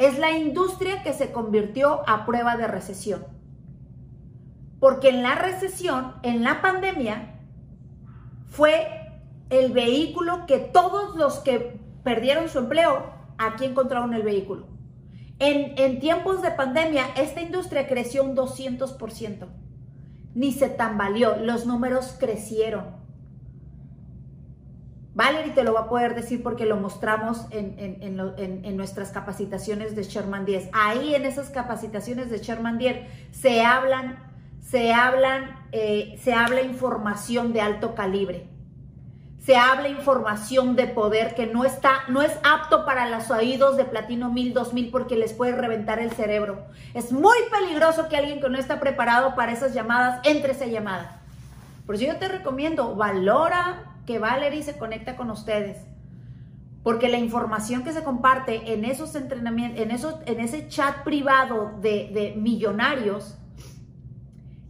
Es 0.02 0.18
la 0.18 0.32
industria 0.32 1.04
que 1.04 1.14
se 1.14 1.32
convirtió 1.32 2.02
a 2.10 2.26
prueba 2.26 2.58
de 2.58 2.66
recesión. 2.66 3.24
Porque 4.80 5.10
en 5.10 5.22
la 5.22 5.36
recesión, 5.36 6.16
en 6.24 6.44
la 6.44 6.64
pandemia, 6.64 7.40
fue 8.48 8.88
el 9.52 9.72
vehículo 9.72 10.48
que 10.48 10.58
todos 10.58 11.16
los 11.16 11.40
que 11.40 11.80
perdieron 12.04 12.50
su 12.50 12.58
empleo, 12.58 13.12
aquí 13.38 13.66
encontraron 13.66 14.16
el 14.16 14.24
vehículo. 14.24 14.66
En, 15.38 16.00
tiempos 16.00 16.42
de 16.42 16.50
pandemia, 16.50 17.06
esta 17.16 17.42
industria 17.42 17.88
creció 17.88 18.24
un 18.24 18.36
200%. 18.36 19.48
Ni 20.34 20.52
se 20.52 20.70
tambaleó, 20.70 21.38
los 21.38 21.68
números 21.68 22.16
crecieron. 22.20 23.01
Valerie 25.14 25.52
te 25.52 25.64
lo 25.64 25.74
va 25.74 25.82
a 25.82 25.90
poder 25.90 26.16
decir 26.16 26.42
porque 26.42 26.66
lo 26.66 26.78
mostramos 26.78 27.46
en, 27.52 28.78
nuestras 28.78 29.12
capacitaciones 29.12 29.96
de 29.96 30.04
Sherman 30.04 30.46
10. 30.46 30.70
Ahí 30.74 31.16
en 31.16 31.26
esas 31.26 31.50
capacitaciones 31.50 32.30
de 32.30 32.38
Sherman 32.38 32.78
10 32.78 33.08
se 33.32 33.62
hablan, 33.62 34.20
se 34.62 34.94
hablan, 34.94 35.68
eh, 35.72 36.18
se 36.24 36.34
habla 36.34 36.62
información 36.62 37.52
de 37.52 37.62
alto 37.62 37.94
calibre 37.94 38.52
se 39.44 39.56
habla 39.56 39.90
información 39.90 40.76
de 40.76 40.86
poder 40.86 41.34
que 41.34 41.48
no 41.48 41.66
está, 41.66 42.04
no 42.10 42.22
es 42.22 42.32
apto 42.44 42.86
para 42.86 43.10
los 43.10 43.32
oídos 43.32 43.76
de 43.76 43.86
platino 43.86 44.30
1000, 44.30 44.54
2000 44.54 44.92
porque 44.92 45.16
les 45.16 45.34
puede 45.34 45.54
reventar 45.54 46.00
el 46.00 46.12
cerebro. 46.12 46.64
Es 46.94 47.12
muy 47.12 47.38
peligroso 47.50 48.08
que 48.08 48.18
alguien 48.18 48.40
que 48.40 48.50
no 48.50 48.60
está 48.60 48.80
preparado 48.80 49.34
para 49.34 49.52
esas 49.52 49.74
llamadas 49.74 50.20
entre 50.26 50.52
esa 50.52 50.68
llamada. 50.68 51.22
Por 51.88 51.96
eso 51.96 52.06
yo 52.06 52.18
te 52.18 52.28
recomiendo, 52.28 52.96
valora 52.96 53.91
que 54.06 54.20
Valerie 54.20 54.64
se 54.64 54.78
conecta 54.78 55.16
con 55.16 55.30
ustedes. 55.30 55.78
Porque 56.84 57.10
la 57.10 57.20
información 57.20 57.84
que 57.84 57.94
se 57.94 58.04
comparte 58.04 58.74
en 58.74 58.86
esos 58.86 59.16
entrenamientos, 59.16 59.80
en, 59.80 59.92
esos, 59.92 60.16
en 60.26 60.40
ese 60.40 60.68
chat 60.68 61.04
privado 61.04 61.74
de, 61.82 62.34
millonarios, 62.38 63.38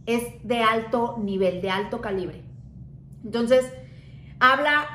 es 0.04 0.22
de 0.42 0.62
alto 0.62 1.18
nivel, 1.22 1.62
de 1.62 1.70
alto 1.70 2.00
calibre. 2.00 2.42
Entonces, 3.24 3.64
Habla, 4.44 4.88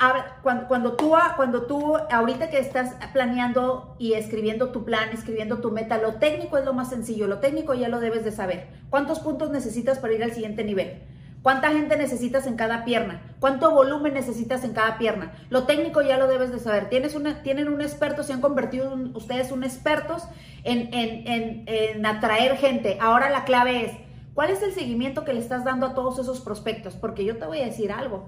cuando, 0.43 0.97
tú, 0.97 1.13
cuando 1.37 1.67
tú, 1.67 1.95
ahorita 1.95 2.49
que 2.49 2.59
estás 2.59 2.95
planeando 3.13 3.95
y 3.97 4.11
escribiendo 4.11 4.73
tu 4.73 4.83
plan, 4.83 5.07
escribiendo 5.13 5.59
tu 5.59 5.71
meta, 5.71 5.97
lo 5.99 6.15
técnico 6.15 6.57
es 6.57 6.65
lo 6.65 6.73
más 6.73 6.89
sencillo, 6.89 7.27
lo 7.27 7.39
técnico 7.39 7.73
ya 7.73 7.87
lo 7.87 8.01
debes 8.01 8.25
de 8.25 8.33
saber. 8.33 8.67
¿Cuántos 8.89 9.21
puntos 9.21 9.49
necesitas 9.49 9.99
para 9.99 10.15
ir 10.15 10.21
al 10.21 10.33
siguiente 10.33 10.65
nivel? 10.65 11.01
¿Cuánta 11.47 11.69
gente 11.69 11.95
necesitas 11.95 12.45
en 12.45 12.57
cada 12.57 12.83
pierna? 12.83 13.21
¿Cuánto 13.39 13.71
volumen 13.71 14.13
necesitas 14.13 14.65
en 14.65 14.73
cada 14.73 14.97
pierna? 14.97 15.31
Lo 15.49 15.63
técnico 15.63 16.01
ya 16.01 16.17
lo 16.17 16.27
debes 16.27 16.51
de 16.51 16.59
saber. 16.59 16.89
Tienes 16.89 17.15
una, 17.15 17.41
tienen 17.41 17.69
un 17.69 17.79
experto, 17.79 18.21
se 18.23 18.33
han 18.33 18.41
convertido 18.41 18.93
ustedes 19.13 19.53
un 19.53 19.63
expertos 19.63 20.23
en, 20.65 20.93
en, 20.93 21.63
en 21.65 22.05
atraer 22.05 22.57
gente. 22.57 22.97
Ahora 22.99 23.29
la 23.29 23.45
clave 23.45 23.85
es, 23.85 23.93
¿cuál 24.33 24.49
es 24.49 24.61
el 24.61 24.73
seguimiento 24.73 25.23
que 25.23 25.31
le 25.31 25.39
estás 25.39 25.63
dando 25.63 25.85
a 25.85 25.95
todos 25.95 26.19
esos 26.19 26.41
prospectos? 26.41 26.95
Porque 26.95 27.23
yo 27.23 27.37
te 27.37 27.45
voy 27.45 27.61
a 27.61 27.65
decir 27.65 27.93
algo 27.93 28.27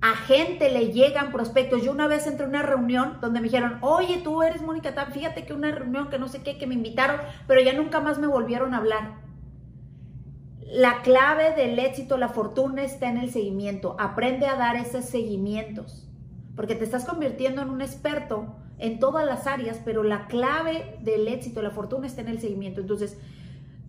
a 0.00 0.14
gente 0.14 0.70
le 0.70 0.92
llegan 0.92 1.32
prospectos. 1.32 1.82
Yo 1.82 1.92
una 1.92 2.06
vez 2.06 2.26
entré 2.26 2.46
a 2.46 2.48
una 2.48 2.62
reunión 2.62 3.18
donde 3.20 3.40
me 3.40 3.48
dijeron, 3.48 3.76
oye, 3.82 4.22
tú 4.24 4.42
eres 4.42 4.62
Mónica 4.62 4.94
Tam, 4.94 5.12
fíjate 5.12 5.44
que 5.44 5.52
una 5.52 5.70
reunión 5.70 6.08
que 6.08 6.18
no 6.18 6.28
sé 6.28 6.42
qué, 6.42 6.56
que 6.56 6.66
me 6.66 6.74
invitaron, 6.74 7.20
pero 7.46 7.60
ya 7.60 7.74
nunca 7.74 8.00
más 8.00 8.18
me 8.18 8.26
volvieron 8.26 8.72
a 8.72 8.78
hablar. 8.78 9.25
La 10.72 11.02
clave 11.02 11.54
del 11.54 11.78
éxito, 11.78 12.16
la 12.16 12.28
fortuna 12.28 12.82
está 12.82 13.08
en 13.08 13.18
el 13.18 13.30
seguimiento. 13.30 13.96
Aprende 13.98 14.46
a 14.46 14.56
dar 14.56 14.76
esos 14.76 15.04
seguimientos, 15.04 16.08
porque 16.56 16.74
te 16.74 16.84
estás 16.84 17.04
convirtiendo 17.04 17.62
en 17.62 17.70
un 17.70 17.82
experto 17.82 18.56
en 18.78 18.98
todas 18.98 19.24
las 19.24 19.46
áreas, 19.46 19.80
pero 19.84 20.02
la 20.02 20.26
clave 20.26 20.98
del 21.00 21.28
éxito, 21.28 21.62
la 21.62 21.70
fortuna 21.70 22.06
está 22.06 22.20
en 22.20 22.28
el 22.28 22.40
seguimiento. 22.40 22.80
Entonces, 22.80 23.16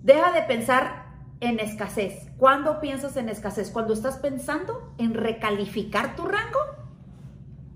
deja 0.03 0.31
de 0.31 0.43
pensar 0.43 1.07
en 1.39 1.59
escasez. 1.59 2.29
¿Cuándo 2.37 2.79
piensas 2.79 3.17
en 3.17 3.29
escasez? 3.29 3.71
Cuando 3.71 3.93
estás 3.93 4.17
pensando 4.17 4.93
en 4.97 5.13
recalificar 5.13 6.15
tu 6.15 6.25
rango. 6.25 6.59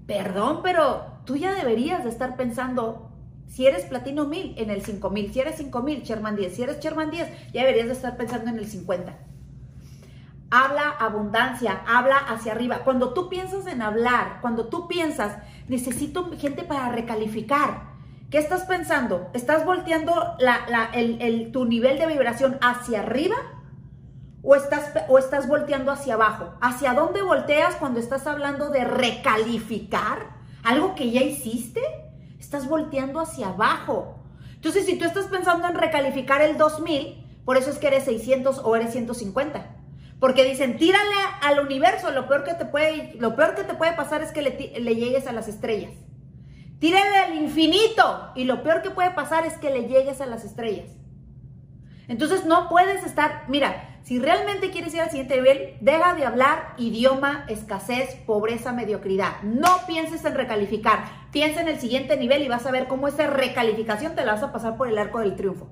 Perdón, 0.08 0.62
pero 0.64 1.06
tú 1.26 1.36
ya 1.36 1.54
deberías 1.54 2.04
de 2.04 2.10
estar 2.10 2.36
pensando, 2.36 3.11
si 3.52 3.68
eres 3.68 3.84
platino 3.84 4.26
1000, 4.28 4.54
en 4.58 4.70
el 4.70 4.82
5000. 4.82 5.34
Si 5.34 5.40
eres 5.42 5.58
5000, 5.58 6.04
Sherman 6.04 6.38
10. 6.38 6.56
Si 6.56 6.64
eres 6.64 6.80
Sherman 6.80 7.12
10, 7.12 7.52
ya 7.52 7.62
deberías 7.62 7.88
de 7.88 7.94
estar 7.94 8.16
pensando 8.16 8.50
en 8.50 8.58
el 8.58 8.66
50. 8.66 9.14
Habla 10.50 10.90
abundancia, 10.90 11.82
habla 11.86 12.18
hacia 12.18 12.54
arriba. 12.54 12.86
Cuando 12.86 13.14
tú 13.14 13.28
piensas 13.28 13.68
en 13.68 13.82
hablar, 13.82 14.40
cuando 14.40 14.70
tú 14.70 14.88
piensas, 14.88 15.38
necesito 15.68 16.32
gente 16.38 16.64
para 16.64 16.94
recalificar, 16.94 17.92
¿Qué 18.30 18.38
estás 18.38 18.64
pensando? 18.64 19.30
¿Estás 19.34 19.66
volteando 19.66 20.38
tu 21.52 21.66
nivel 21.66 22.00
de 22.00 22.08
vibración 22.08 22.58
hacia 22.62 23.02
arriba 23.02 23.36
o 24.42 24.56
estás, 24.56 24.94
o 25.10 25.20
estás 25.20 25.50
volteando 25.50 25.92
hacia 25.92 26.14
abajo? 26.14 26.54
¿Hacia 26.62 26.94
dónde 26.94 27.22
volteas 27.24 27.76
cuando 27.76 28.00
estás 28.00 28.28
hablando 28.28 28.70
de 28.70 28.86
recalificar? 28.86 30.38
¿Algo 30.64 30.96
que 30.96 31.12
ya 31.12 31.22
hiciste? 31.22 31.82
Estás 32.52 32.68
volteando 32.68 33.22
hacia 33.22 33.48
abajo. 33.48 34.20
Entonces, 34.56 34.86
si 34.86 34.98
tú 34.98 35.06
estás 35.06 35.28
pensando 35.28 35.70
en 35.70 35.74
recalificar 35.74 36.42
el 36.42 36.58
2000, 36.58 37.42
por 37.46 37.56
eso 37.56 37.70
es 37.70 37.78
que 37.78 37.88
eres 37.88 38.04
600 38.04 38.60
o 38.66 38.76
eres 38.76 38.92
150. 38.92 39.74
Porque 40.20 40.44
dicen, 40.44 40.76
tírale 40.76 41.16
al 41.44 41.62
universo, 41.62 42.12
lo 42.12 42.28
peor 42.28 42.44
que 42.44 42.54
te 42.56 42.66
puede, 42.66 43.14
lo 43.22 43.38
peor 43.38 43.56
que 43.56 43.64
te 43.64 43.74
puede 43.74 43.94
pasar 43.94 44.22
es 44.22 44.34
que 44.34 44.42
le, 44.42 44.82
le 44.82 44.96
llegues 44.98 45.28
a 45.28 45.32
las 45.32 45.48
estrellas. 45.48 45.94
Tírale 46.80 47.20
al 47.20 47.36
infinito 47.36 48.34
y 48.36 48.44
lo 48.44 48.64
peor 48.64 48.82
que 48.82 48.90
puede 48.90 49.12
pasar 49.12 49.46
es 49.46 49.54
que 49.58 49.70
le 49.70 49.88
llegues 49.88 50.20
a 50.20 50.26
las 50.26 50.44
estrellas. 50.44 50.90
Entonces 52.10 52.44
no 52.44 52.68
puedes 52.68 53.06
estar, 53.06 53.46
mira, 53.48 54.00
si 54.04 54.20
realmente 54.20 54.72
quieres 54.72 54.94
ir 54.94 55.00
al 55.00 55.10
siguiente 55.10 55.38
nivel, 55.38 55.78
deja 55.80 56.16
de 56.16 56.26
hablar 56.26 56.74
idioma, 56.78 57.46
escasez, 57.48 58.16
pobreza, 58.26 58.74
mediocridad. 58.74 59.42
No 59.44 59.86
pienses 59.88 60.26
en 60.26 60.36
recalificar, 60.36 61.21
piensa 61.32 61.62
en 61.62 61.68
el 61.68 61.80
siguiente 61.80 62.18
nivel 62.18 62.44
y 62.44 62.48
vas 62.48 62.66
a 62.66 62.72
ver 62.72 62.88
cómo 62.88 63.08
esa 63.08 63.28
recalificación 63.28 64.16
te 64.16 64.26
la 64.26 64.34
vas 64.34 64.44
a 64.44 64.52
pasar 64.52 64.78
por 64.78 64.88
el 64.88 64.98
arco 64.98 65.20
del 65.20 65.36
triunfo. 65.36 65.70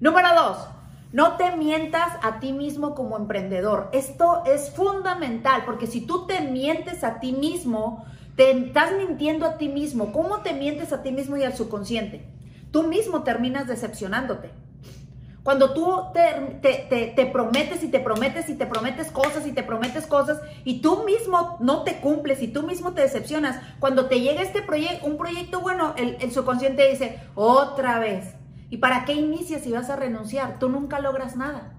Número 0.00 0.28
dos, 0.34 0.68
no 1.12 1.36
te 1.36 1.56
mientas 1.56 2.12
a 2.22 2.40
ti 2.40 2.52
mismo 2.52 2.94
como 2.94 3.16
emprendedor. 3.16 3.90
Esto 3.92 4.42
es 4.46 4.70
fundamental 4.70 5.64
porque 5.66 5.86
si 5.86 6.00
tú 6.00 6.26
te 6.26 6.40
mientes 6.40 7.04
a 7.04 7.20
ti 7.20 7.32
mismo, 7.32 8.04
te 8.36 8.52
estás 8.52 8.92
mintiendo 8.92 9.44
a 9.44 9.58
ti 9.58 9.68
mismo. 9.68 10.12
¿Cómo 10.12 10.40
te 10.40 10.54
mientes 10.54 10.92
a 10.92 11.02
ti 11.02 11.12
mismo 11.12 11.36
y 11.36 11.42
al 11.42 11.54
subconsciente? 11.54 12.24
Tú 12.70 12.84
mismo 12.84 13.24
terminas 13.24 13.66
decepcionándote. 13.66 14.50
Cuando 15.42 15.72
tú 15.72 16.12
te, 16.12 17.26
prometes 17.32 17.82
y 17.82 17.88
te 17.88 18.00
prometes 18.00 18.48
y 18.50 18.54
te 18.54 18.66
prometes 18.66 19.10
cosas 19.10 19.46
y 19.46 19.52
te 19.52 19.62
prometes 19.62 20.06
cosas 20.06 20.38
y 20.64 20.82
tú 20.82 21.04
mismo 21.04 21.56
no 21.60 21.82
te 21.82 21.96
cumples 22.00 22.42
y 22.42 22.48
tú 22.48 22.62
mismo 22.62 22.92
te 22.92 23.00
decepcionas, 23.00 23.58
cuando 23.78 24.06
te 24.06 24.20
llega 24.20 24.42
este 24.42 24.60
proyecto, 24.60 25.06
un 25.06 25.16
proyecto 25.16 25.60
bueno, 25.60 25.94
el, 25.96 26.18
el 26.20 26.30
subconsciente 26.30 26.90
dice, 26.90 27.20
otra 27.34 27.98
vez. 27.98 28.34
¿Y 28.68 28.76
para 28.76 29.04
qué 29.04 29.14
inicias 29.14 29.62
si 29.62 29.72
vas 29.72 29.90
a 29.90 29.96
renunciar? 29.96 30.58
Tú 30.58 30.68
nunca 30.68 31.00
logras 31.00 31.36
nada. 31.36 31.72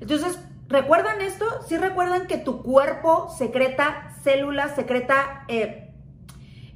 Entonces, 0.00 0.38
¿recuerdan 0.68 1.20
esto? 1.20 1.44
Sí 1.68 1.76
recuerdan 1.76 2.26
que 2.26 2.38
tu 2.38 2.62
cuerpo 2.62 3.28
secreta 3.36 4.14
células, 4.24 4.74
secreta 4.74 5.44
eh, 5.48 5.85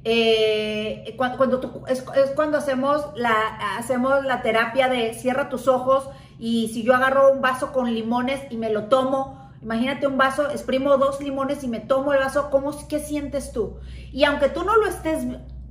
eh, 0.03 1.13
cuando, 1.17 1.83
es, 1.87 2.03
cuando 2.35 2.57
hacemos 2.57 3.05
la, 3.15 3.77
hacemos 3.77 4.25
la 4.25 4.41
terapia 4.41 4.87
de 4.87 5.13
cierra 5.13 5.49
tus 5.49 5.67
ojos 5.67 6.09
y 6.39 6.69
si 6.69 6.83
yo 6.83 6.95
agarro 6.95 7.31
un 7.31 7.41
vaso 7.41 7.71
con 7.71 7.93
limones 7.93 8.41
y 8.49 8.57
me 8.57 8.71
lo 8.71 8.85
tomo, 8.85 9.51
imagínate 9.61 10.07
un 10.07 10.17
vaso, 10.17 10.49
exprimo 10.49 10.97
dos 10.97 11.21
limones 11.21 11.63
y 11.63 11.67
me 11.67 11.79
tomo 11.79 12.13
el 12.13 12.19
vaso, 12.19 12.49
¿cómo, 12.49 12.71
¿qué 12.87 12.99
sientes 12.99 13.51
tú? 13.51 13.77
Y 14.11 14.23
aunque 14.23 14.49
tú 14.49 14.63
no 14.63 14.75
lo 14.75 14.87
estés 14.87 15.25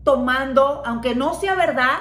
tomando, 0.05 0.83
aunque 0.87 1.17
no 1.17 1.35
sea 1.35 1.57
verdad, 1.57 1.99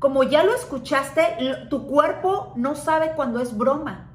como 0.00 0.24
ya 0.24 0.42
lo 0.42 0.54
escuchaste, 0.54 1.36
tu 1.70 1.86
cuerpo 1.86 2.52
no 2.56 2.74
sabe 2.74 3.12
cuando 3.14 3.40
es 3.40 3.56
broma. 3.56 4.07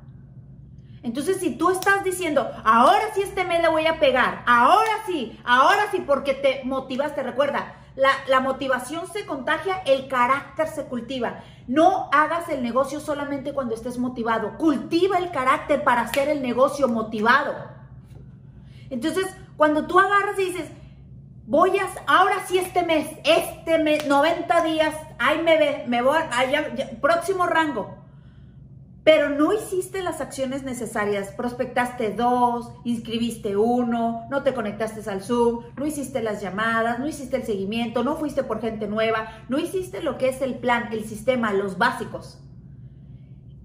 Entonces, 1.04 1.38
si 1.42 1.58
tú 1.58 1.70
estás 1.70 2.06
diciendo, 2.06 2.50
ahora 2.64 3.14
sí 3.14 3.22
este 3.22 3.44
mes 3.44 3.62
le 3.62 3.68
voy 3.68 3.86
a 3.86 4.00
pegar, 4.00 4.42
ahora 4.48 5.04
sí, 5.06 5.38
ahora 5.44 5.92
sí, 5.92 6.02
porque 6.08 6.34
te 6.34 6.62
motivaste, 6.64 7.22
recuerda, 7.22 7.76
la, 7.98 8.10
la, 8.28 8.40
motivación 8.40 9.06
se 9.12 9.26
contagia, 9.26 9.82
el 9.86 10.08
carácter 10.08 10.68
se 10.70 10.86
cultiva. 10.86 11.44
No 11.68 12.10
hagas 12.14 12.48
el 12.48 12.64
negocio 12.64 13.02
solamente 13.02 13.54
cuando 13.54 13.76
estés 13.76 13.98
motivado, 13.98 14.58
cultiva 14.58 15.18
el 15.18 15.30
carácter 15.32 15.84
para 15.84 16.02
hacer 16.02 16.30
el 16.30 16.42
negocio 16.42 16.88
motivado. 16.88 17.54
Entonces, 18.90 19.26
cuando 19.58 19.86
tú 19.86 20.00
agarras 20.00 20.40
y 20.40 20.46
dices, 20.46 20.70
voy 21.46 21.78
a, 21.80 21.88
ahora 22.08 22.48
sí 22.48 22.58
este 22.58 22.84
mes, 22.84 23.10
este 23.26 23.78
mes, 23.78 24.08
90 24.08 24.64
días, 24.64 24.96
ahí 25.20 25.44
me 25.44 25.58
ve, 25.58 25.84
me 25.86 26.02
voy, 26.02 26.18
próximo 27.02 27.46
rango 27.46 28.03
pero 29.04 29.30
no 29.30 29.52
hiciste 29.52 30.02
las 30.02 30.22
acciones 30.22 30.64
necesarias. 30.64 31.32
Prospectaste 31.36 32.14
dos, 32.14 32.72
inscribiste 32.86 33.58
uno, 33.58 34.26
no 34.30 34.44
te 34.44 34.54
conectaste 34.54 35.10
al 35.10 35.22
Zoom, 35.22 35.66
no 35.76 35.86
hiciste 35.86 36.24
las 36.24 36.42
llamadas, 36.42 37.00
no 37.00 37.08
hiciste 37.08 37.36
el 37.36 37.44
seguimiento, 37.44 38.04
no 38.04 38.16
fuiste 38.16 38.44
por 38.44 38.62
gente 38.62 38.88
nueva, 38.88 39.44
no 39.50 39.60
hiciste 39.60 40.02
lo 40.02 40.18
que 40.18 40.30
es 40.30 40.42
el 40.42 40.56
plan, 40.56 40.90
el 40.94 41.04
sistema, 41.04 41.52
los 41.52 41.78
básicos. 41.78 42.40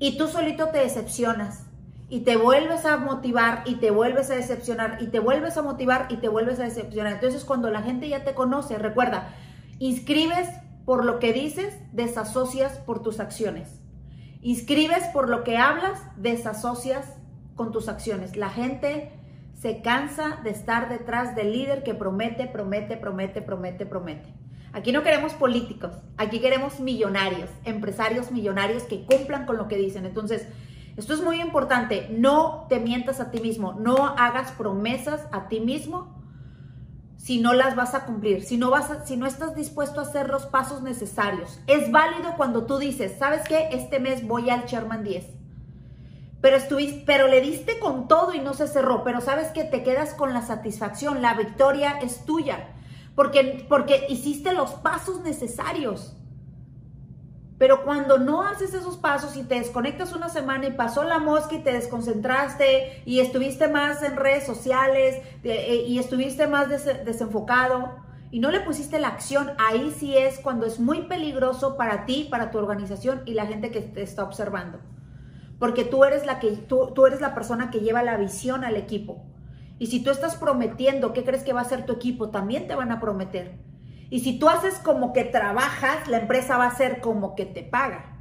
Y 0.01 0.19
tú 0.19 0.27
solito 0.27 0.69
te 0.69 0.79
decepcionas 0.79 1.65
y 2.09 2.21
te 2.21 2.37
vuelves 2.37 2.85
a 2.85 2.97
motivar 2.97 3.63
y 3.65 3.77
te 3.77 3.91
vuelves 3.91 4.31
a 4.31 4.35
decepcionar 4.35 4.99
y 5.01 5.09
te 5.09 5.21
vuelves 5.21 5.57
a 5.57 5.63
motivar 5.63 6.07
y 6.09 6.17
te 6.17 6.29
vuelves 6.29 6.59
a 6.59 6.65
decepcionar. 6.65 7.13
Entonces 7.13 7.45
cuando 7.45 7.71
la 7.71 7.83
gente 7.83 8.09
ya 8.09 8.25
te 8.25 8.35
conoce, 8.35 8.79
recuerda, 8.79 9.35
inscribes 9.79 10.49
por 10.85 11.05
lo 11.05 11.19
que 11.21 11.33
dices, 11.33 11.77
desasocias 11.93 12.79
por 12.79 13.03
tus 13.03 13.21
acciones. 13.21 13.79
Inscribes 14.41 15.05
por 15.13 15.29
lo 15.29 15.43
que 15.45 15.57
hablas, 15.57 16.01
desasocias 16.17 17.07
con 17.57 17.73
tus 17.73 17.89
acciones. 17.89 18.37
La 18.37 18.51
gente 18.51 19.13
se 19.55 19.83
cansa 19.83 20.39
de 20.45 20.51
estar 20.51 20.89
detrás 20.89 21.35
del 21.35 21.53
líder 21.53 21.83
que 21.83 21.95
promete, 21.95 22.47
promete, 22.47 22.97
promete, 22.97 23.43
promete, 23.43 23.87
promete. 23.87 24.33
Aquí 24.73 24.93
no 24.93 25.03
queremos 25.03 25.33
políticos, 25.33 25.93
aquí 26.19 26.41
queremos 26.41 26.79
millonarios, 26.79 27.51
empresarios 27.65 28.31
millonarios 28.31 28.85
que 28.85 29.05
cumplan 29.05 29.47
con 29.47 29.57
lo 29.57 29.67
que 29.67 29.77
dicen. 29.77 30.05
Entonces, 30.05 30.47
esto 30.97 31.15
es 31.15 31.23
muy 31.23 31.41
importante, 31.41 32.09
no 32.11 32.67
te 32.69 32.79
mientas 32.79 33.19
a 33.21 33.31
ti 33.31 33.41
mismo, 33.41 33.73
no 33.73 34.07
hagas 34.19 34.53
promesas 34.53 35.27
a 35.33 35.49
ti 35.49 35.61
mismo 35.61 36.18
si 37.19 37.41
no 37.41 37.53
las 37.53 37.77
vas 37.77 37.95
a 37.95 38.07
cumplir, 38.07 38.45
si 38.45 38.57
no, 38.57 38.71
vas 38.71 38.91
si 39.05 39.17
no 39.17 39.27
estás 39.27 39.55
dispuesto 39.55 40.01
a 40.01 40.05
hacer 40.05 40.29
los 40.29 40.47
pasos 40.47 40.83
necesarios. 40.83 41.61
Es 41.67 41.91
válido 41.91 42.35
cuando 42.37 42.65
tú 42.65 42.79
dices, 42.79 43.17
¿sabes 43.19 43.43
qué? 43.47 43.69
Este 43.73 43.99
mes 43.99 44.27
voy 44.27 44.49
al 44.49 44.65
Sherman 44.65 45.05
10. 45.05 45.27
Pero, 46.41 46.57
estuviste, 46.57 47.03
pero 47.05 47.27
le 47.27 47.41
diste 47.41 47.81
con 47.81 48.07
todo 48.07 48.33
y 48.33 48.39
no 48.39 48.55
se 48.55 48.69
cerró, 48.69 49.03
pero 49.03 49.21
sabes 49.21 49.49
que 49.49 49.65
te 49.65 49.83
quedas 49.83 50.15
con 50.15 50.33
la 50.33 50.43
satisfacción, 50.43 51.21
la 51.21 51.35
victoria 51.35 51.99
es 51.99 52.25
tuya, 52.25 52.69
porque, 53.17 53.67
porque 53.69 54.07
hiciste 54.09 54.53
los 54.53 54.71
pasos 54.71 55.21
necesarios. 55.23 56.15
Pero 57.59 57.83
cuando 57.83 58.19
no 58.19 58.43
haces 58.43 58.73
esos 58.73 58.97
pasos 58.97 59.37
y 59.37 59.43
te 59.43 59.57
desconectas 59.57 60.13
una 60.15 60.29
semana 60.29 60.67
y 60.67 60.73
pasó 60.73 61.03
la 61.03 61.19
mosca 61.19 61.57
y 61.57 61.63
te 61.63 61.73
desconcentraste 61.73 63.03
y 63.05 63.19
estuviste 63.19 63.67
más 63.67 64.03
en 64.05 64.17
redes 64.17 64.47
sociales 64.47 65.21
eh, 65.43 65.85
y 65.87 65.99
estuviste 65.99 66.47
más 66.47 66.69
desenfocado 66.69 68.07
y 68.31 68.41
no 68.41 68.51
le 68.51 68.61
pusiste 68.61 68.99
la 68.99 69.09
acción, 69.09 69.53
ahí 69.59 69.93
sí 69.99 70.17
es 70.17 70.39
cuando 70.39 70.67
es 70.67 70.79
muy 70.79 71.03
peligroso 71.03 71.77
para 71.77 72.05
ti, 72.05 72.29
para 72.31 72.51
tu 72.51 72.59
organización 72.59 73.23
y 73.25 73.35
la 73.35 73.47
gente 73.47 73.71
que 73.71 73.81
te 73.81 74.03
está 74.03 74.23
observando. 74.23 74.79
Porque 75.59 75.85
tú 75.85 76.05
eres 76.05 76.27
la 76.27 76.39
que 76.39 76.53
tú, 76.53 76.93
tú 76.95 77.07
eres 77.07 77.21
la 77.21 77.35
persona 77.35 77.71
que 77.71 77.81
lleva 77.81 78.03
la 78.03 78.17
visión 78.17 78.65
al 78.65 78.77
equipo. 78.77 79.25
Y 79.79 79.87
si 79.87 80.03
tú 80.03 80.11
estás 80.11 80.37
prometiendo 80.37 81.13
qué 81.13 81.25
crees 81.25 81.43
que 81.43 81.53
va 81.53 81.63
a 81.63 81.65
ser 81.65 81.87
tu 81.87 81.95
equipo, 81.95 82.29
también 82.29 82.69
te 82.69 82.75
van 82.75 82.93
a 82.93 83.01
prometer. 83.01 83.59
Y 84.11 84.21
si 84.21 84.39
tú 84.39 84.49
haces 84.49 84.79
como 84.79 85.13
que 85.13 85.25
trabajas, 85.25 86.09
la 86.09 86.19
empresa 86.19 86.57
va 86.57 86.67
a 86.67 86.77
ser 86.77 87.01
como 87.01 87.35
que 87.35 87.45
te 87.45 87.63
paga. 87.63 88.17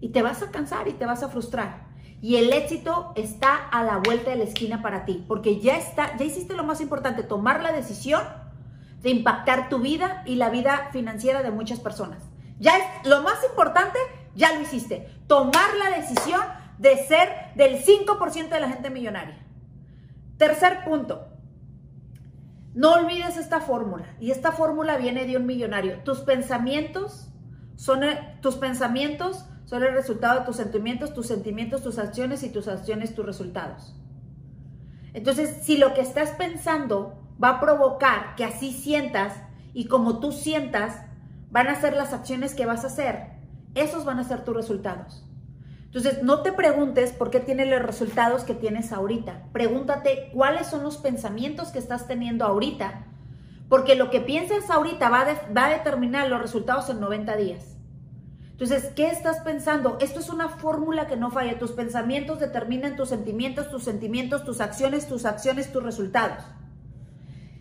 Y 0.00 0.08
te 0.10 0.22
vas 0.22 0.42
a 0.42 0.50
cansar 0.50 0.88
y 0.88 0.92
te 0.92 1.06
vas 1.06 1.22
a 1.22 1.28
frustrar. 1.28 1.86
Y 2.20 2.36
el 2.36 2.52
éxito 2.52 3.12
está 3.16 3.54
a 3.54 3.82
la 3.82 3.98
vuelta 3.98 4.30
de 4.30 4.36
la 4.36 4.44
esquina 4.44 4.82
para 4.82 5.04
ti, 5.04 5.24
porque 5.28 5.60
ya 5.60 5.76
está, 5.76 6.16
ya 6.16 6.24
hiciste 6.24 6.54
lo 6.54 6.64
más 6.64 6.80
importante, 6.80 7.22
tomar 7.22 7.62
la 7.62 7.72
decisión 7.72 8.22
de 9.02 9.10
impactar 9.10 9.68
tu 9.68 9.80
vida 9.80 10.22
y 10.24 10.36
la 10.36 10.48
vida 10.48 10.88
financiera 10.90 11.42
de 11.42 11.50
muchas 11.50 11.80
personas. 11.80 12.22
Ya 12.58 12.78
es 12.78 13.06
lo 13.06 13.22
más 13.22 13.44
importante, 13.44 13.98
ya 14.34 14.54
lo 14.54 14.62
hiciste. 14.62 15.08
Tomar 15.26 15.74
la 15.78 15.96
decisión 15.96 16.40
de 16.78 16.96
ser 17.06 17.28
del 17.54 17.84
5% 17.84 18.48
de 18.48 18.60
la 18.60 18.68
gente 18.70 18.90
millonaria. 18.90 19.38
Tercer 20.38 20.82
punto, 20.84 21.28
no 22.74 22.92
olvides 22.92 23.36
esta 23.36 23.60
fórmula. 23.60 24.16
Y 24.20 24.30
esta 24.30 24.52
fórmula 24.52 24.96
viene 24.98 25.26
de 25.26 25.36
un 25.36 25.46
millonario. 25.46 26.00
Tus 26.04 26.20
pensamientos 26.20 27.28
son 27.76 28.02
tus 28.40 28.56
pensamientos 28.56 29.46
son 29.64 29.82
el 29.82 29.94
resultado 29.94 30.40
de 30.40 30.46
tus 30.46 30.56
sentimientos, 30.56 31.14
tus 31.14 31.26
sentimientos, 31.26 31.82
tus 31.82 31.98
acciones 31.98 32.42
y 32.42 32.50
tus 32.50 32.68
acciones, 32.68 33.14
tus 33.14 33.24
resultados. 33.24 33.96
Entonces, 35.14 35.62
si 35.62 35.78
lo 35.78 35.94
que 35.94 36.00
estás 36.00 36.30
pensando 36.32 37.18
va 37.42 37.50
a 37.50 37.60
provocar 37.60 38.34
que 38.36 38.44
así 38.44 38.72
sientas 38.72 39.34
y 39.72 39.86
como 39.86 40.20
tú 40.20 40.32
sientas, 40.32 41.00
van 41.50 41.68
a 41.68 41.80
ser 41.80 41.94
las 41.94 42.12
acciones 42.12 42.54
que 42.54 42.66
vas 42.66 42.84
a 42.84 42.88
hacer, 42.88 43.30
esos 43.74 44.04
van 44.04 44.18
a 44.18 44.24
ser 44.24 44.44
tus 44.44 44.54
resultados. 44.54 45.23
Entonces, 45.94 46.24
no 46.24 46.40
te 46.40 46.52
preguntes 46.52 47.12
por 47.12 47.30
qué 47.30 47.38
tienes 47.38 47.68
los 47.68 47.80
resultados 47.80 48.42
que 48.42 48.54
tienes 48.54 48.90
ahorita. 48.90 49.44
Pregúntate 49.52 50.28
cuáles 50.32 50.66
son 50.66 50.82
los 50.82 50.96
pensamientos 50.96 51.68
que 51.68 51.78
estás 51.78 52.08
teniendo 52.08 52.44
ahorita, 52.44 53.04
porque 53.68 53.94
lo 53.94 54.10
que 54.10 54.20
piensas 54.20 54.70
ahorita 54.70 55.08
va, 55.08 55.20
a 55.20 55.68
determinar 55.68 56.28
los 56.28 56.42
resultados 56.42 56.90
en 56.90 56.98
90 56.98 57.36
días. 57.36 57.76
Entonces, 58.50 58.86
¿qué 58.96 59.06
estás 59.06 59.38
pensando? 59.42 59.96
Esto 60.00 60.18
es 60.18 60.30
una 60.30 60.48
fórmula 60.48 61.06
que 61.06 61.14
no 61.14 61.30
falla. 61.30 61.60
Tus 61.60 61.70
pensamientos 61.70 62.40
determinan 62.40 62.96
tus 62.96 63.10
sentimientos, 63.10 63.70
tus 63.70 63.84
sentimientos, 63.84 64.44
tus 64.44 64.60
acciones, 64.60 65.06
tus 65.06 65.24
acciones, 65.24 65.72
tus 65.72 65.84
resultados. 65.84 66.42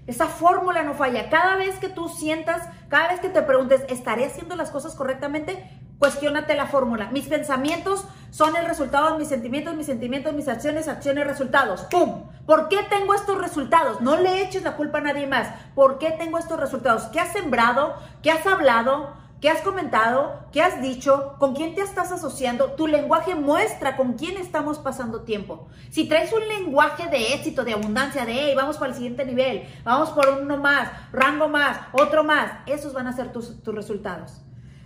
Esa 0.07 0.25
fórmula 0.25 0.81
no 0.81 0.95
falla. 0.95 1.29
Cada 1.29 1.55
vez 1.55 1.75
que 1.75 1.87
tú 1.87 2.09
sientas, 2.09 2.67
cada 2.89 3.09
vez 3.09 3.19
que 3.19 3.29
te 3.29 3.43
preguntes, 3.43 3.85
¿estaré 3.89 4.25
haciendo 4.25 4.55
las 4.55 4.71
cosas 4.71 4.95
correctamente? 4.95 5.82
Cuestiónate 6.03 6.53
la 6.55 6.65
fórmula. 6.65 7.11
Mis 7.13 7.29
pensamientos 7.29 8.03
son 8.29 8.57
el 8.57 8.65
resultado 8.65 9.13
de 9.13 9.19
mis 9.19 9.29
sentimientos, 9.29 9.73
mis 9.73 9.85
sentimientos, 9.85 10.33
mis 10.33 10.49
acciones, 10.49 10.89
acciones, 10.89 11.25
resultados. 11.25 11.85
¡Pum! 11.89 12.23
¿Por 12.45 12.67
qué 12.67 12.79
tengo 12.89 13.13
estos 13.13 13.37
resultados? 13.37 14.01
No 14.01 14.17
le 14.17 14.41
eches 14.41 14.63
la 14.63 14.75
culpa 14.75 14.97
a 14.97 15.01
nadie 15.01 15.27
más. 15.27 15.47
¿Por 15.73 15.99
qué 15.99 16.11
tengo 16.11 16.37
estos 16.37 16.59
resultados? 16.59 17.03
¿Qué 17.03 17.21
has 17.21 17.31
sembrado? 17.31 17.95
¿Qué 18.21 18.31
has 18.31 18.45
hablado? 18.45 19.13
¿Qué 19.39 19.49
has 19.49 19.61
comentado? 19.61 20.41
¿Qué 20.51 20.61
has 20.61 20.81
dicho? 20.81 21.37
¿Con 21.39 21.55
quién 21.55 21.73
te 21.73 21.79
estás 21.79 22.11
asociando? 22.11 22.73
Tu 22.73 22.87
lenguaje 22.87 23.35
muestra 23.35 23.95
con 23.95 24.17
quién 24.17 24.35
estamos 24.35 24.79
pasando 24.79 25.21
tiempo. 25.21 25.69
Si 25.89 26.09
traes 26.09 26.33
un 26.33 26.45
lenguaje 26.49 27.07
de 27.07 27.33
éxito, 27.33 27.63
de 27.63 27.75
abundancia, 27.75 28.25
de, 28.25 28.33
hey, 28.33 28.53
vamos 28.57 28.75
para 28.75 28.89
el 28.89 28.95
siguiente 28.95 29.23
nivel, 29.23 29.63
vamos 29.85 30.09
por 30.09 30.27
uno 30.27 30.57
más, 30.57 30.89
rango 31.13 31.47
más, 31.47 31.79
otro 31.93 32.25
más, 32.25 32.51
esos 32.65 32.91
van 32.91 33.07
a 33.07 33.13
ser 33.13 33.31
tus, 33.31 33.63
tus 33.63 33.73
resultados. 33.73 34.43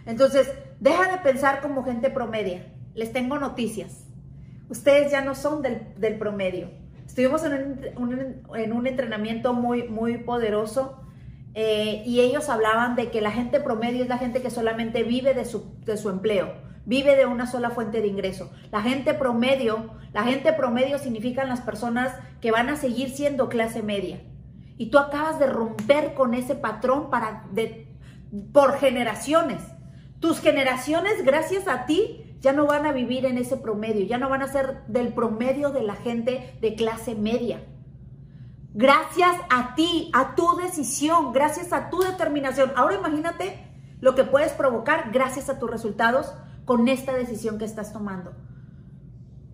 Entonces, 0.08 0.52
deja 0.80 1.12
de 1.12 1.18
pensar 1.20 1.62
como 1.62 1.84
gente 1.84 2.10
promedia. 2.10 2.66
Les 2.96 3.14
tengo 3.14 3.38
noticias. 3.38 4.08
Ustedes 4.70 5.12
ya 5.12 5.22
no 5.22 5.36
son 5.36 5.62
del, 5.62 6.18
promedio. 6.18 6.70
Estuvimos 7.06 7.44
en 7.44 7.94
un, 7.98 8.88
entrenamiento 8.88 9.54
muy, 9.54 9.88
muy 9.88 10.18
poderoso 10.18 11.02
eh, 11.54 12.04
y 12.06 12.22
ellos 12.22 12.50
hablaban 12.50 12.96
de 12.96 13.12
que 13.12 13.22
la 13.22 13.32
gente 13.32 13.60
promedio 13.60 14.04
es 14.04 14.10
la 14.10 14.18
gente 14.18 14.42
que 14.42 14.50
solamente 14.50 15.04
vive 15.04 15.34
de 15.34 15.46
su, 15.46 15.74
de 15.86 15.98
su 15.98 16.10
empleo, 16.10 16.54
vive 16.86 17.16
de 17.16 17.26
una 17.26 17.48
sola 17.48 17.70
fuente 17.70 18.02
de 18.02 18.08
ingreso. 18.08 18.52
La 18.72 18.82
gente 18.82 19.14
promedio, 19.14 19.92
la 20.14 20.24
gente 20.24 20.54
promedio 20.54 21.00
significan 21.00 21.50
las 21.50 21.62
personas 21.62 22.14
que 22.42 22.52
van 22.52 22.70
a 22.70 22.76
seguir 22.76 23.10
siendo 23.10 23.50
clase 23.50 23.84
media. 23.84 24.22
Y 24.78 24.90
tú 24.90 25.00
acabas 25.00 25.40
de 25.40 25.48
romper 25.48 26.14
con 26.14 26.34
ese 26.34 26.56
patrón 26.56 27.10
para 27.10 27.46
de, 27.52 27.88
por 28.52 28.78
generaciones. 28.78 29.62
Tus 30.20 30.40
generaciones, 30.40 31.24
gracias 31.24 31.68
a 31.68 31.86
ti, 31.86 32.36
ya 32.40 32.54
no 32.54 32.66
van 32.66 32.86
a 32.86 32.92
vivir 32.92 33.26
en 33.26 33.38
ese 33.38 33.58
promedio, 33.58 34.06
ya 34.06 34.18
no 34.18 34.30
van 34.30 34.42
a 34.42 34.48
ser 34.48 34.84
del 34.88 35.14
promedio 35.14 35.72
de 35.72 35.84
la 35.84 35.96
gente 35.96 36.58
de 36.62 36.76
clase 36.76 37.16
media. 37.16 37.62
Gracias 38.74 39.36
a 39.50 39.76
ti, 39.76 40.12
a 40.14 40.36
tu 40.36 40.56
decisión, 40.58 41.34
gracias 41.34 41.74
a 41.74 41.90
tu 41.90 42.00
determinación. 42.00 42.72
Ahora 42.76 42.96
imagínate 42.96 43.68
lo 44.02 44.14
que 44.14 44.24
puedes 44.24 44.52
provocar 44.54 45.12
gracias 45.12 45.50
a 45.50 45.58
tus 45.60 45.70
resultados 45.70 46.34
con 46.66 46.88
esta 46.88 47.14
decisión 47.14 47.58
que 47.58 47.66
estás 47.66 47.94
tomando. 47.94 48.34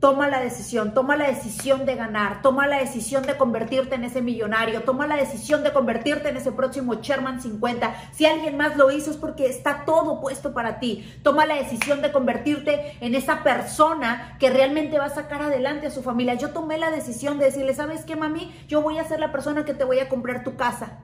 Toma 0.04 0.28
la 0.28 0.42
decisión, 0.42 0.94
toma 0.94 1.16
la 1.16 1.28
decisión 1.28 1.86
de 1.86 1.96
ganar, 1.96 2.42
toma 2.42 2.68
la 2.68 2.78
decisión 2.80 3.24
de 3.24 3.38
convertirte 3.38 3.96
en 3.96 4.04
ese 4.04 4.22
millonario, 4.22 4.84
toma 4.84 5.08
la 5.08 5.16
decisión 5.16 5.64
de 5.64 5.72
convertirte 5.72 6.28
en 6.28 6.36
ese 6.36 6.52
próximo 6.52 6.96
Sherman 6.96 7.42
50. 7.42 8.12
Si 8.12 8.26
alguien 8.26 8.58
más 8.58 8.76
lo 8.76 8.92
hizo 8.92 9.12
es 9.12 9.16
porque 9.16 9.46
está 9.46 9.86
todo 9.86 10.20
puesto 10.20 10.54
para 10.54 10.80
ti. 10.80 11.10
Toma 11.24 11.46
la 11.46 11.56
decisión 11.56 12.02
de 12.02 12.12
convertirte 12.12 12.98
en 13.00 13.16
esa 13.16 13.44
persona 13.44 14.36
que 14.42 14.50
realmente 14.50 15.00
va 15.00 15.06
a 15.06 15.10
sacar 15.10 15.42
adelante 15.42 15.88
a 15.88 15.92
su 15.92 16.04
familia. 16.04 16.34
Yo 16.34 16.50
tomé 16.50 16.78
la 16.78 16.92
decisión 16.92 17.40
de 17.40 17.46
decirle, 17.46 17.74
¿sabes 17.74 18.04
qué, 18.04 18.18
mami? 18.18 18.54
Yo 18.68 18.82
voy 18.82 18.98
a 18.98 19.08
ser 19.08 19.22
la 19.22 19.32
persona 19.32 19.64
que 19.64 19.74
te 19.74 19.86
voy 19.86 20.00
a 20.00 20.10
comprar 20.10 20.44
tu 20.44 20.58
casa. 20.58 21.00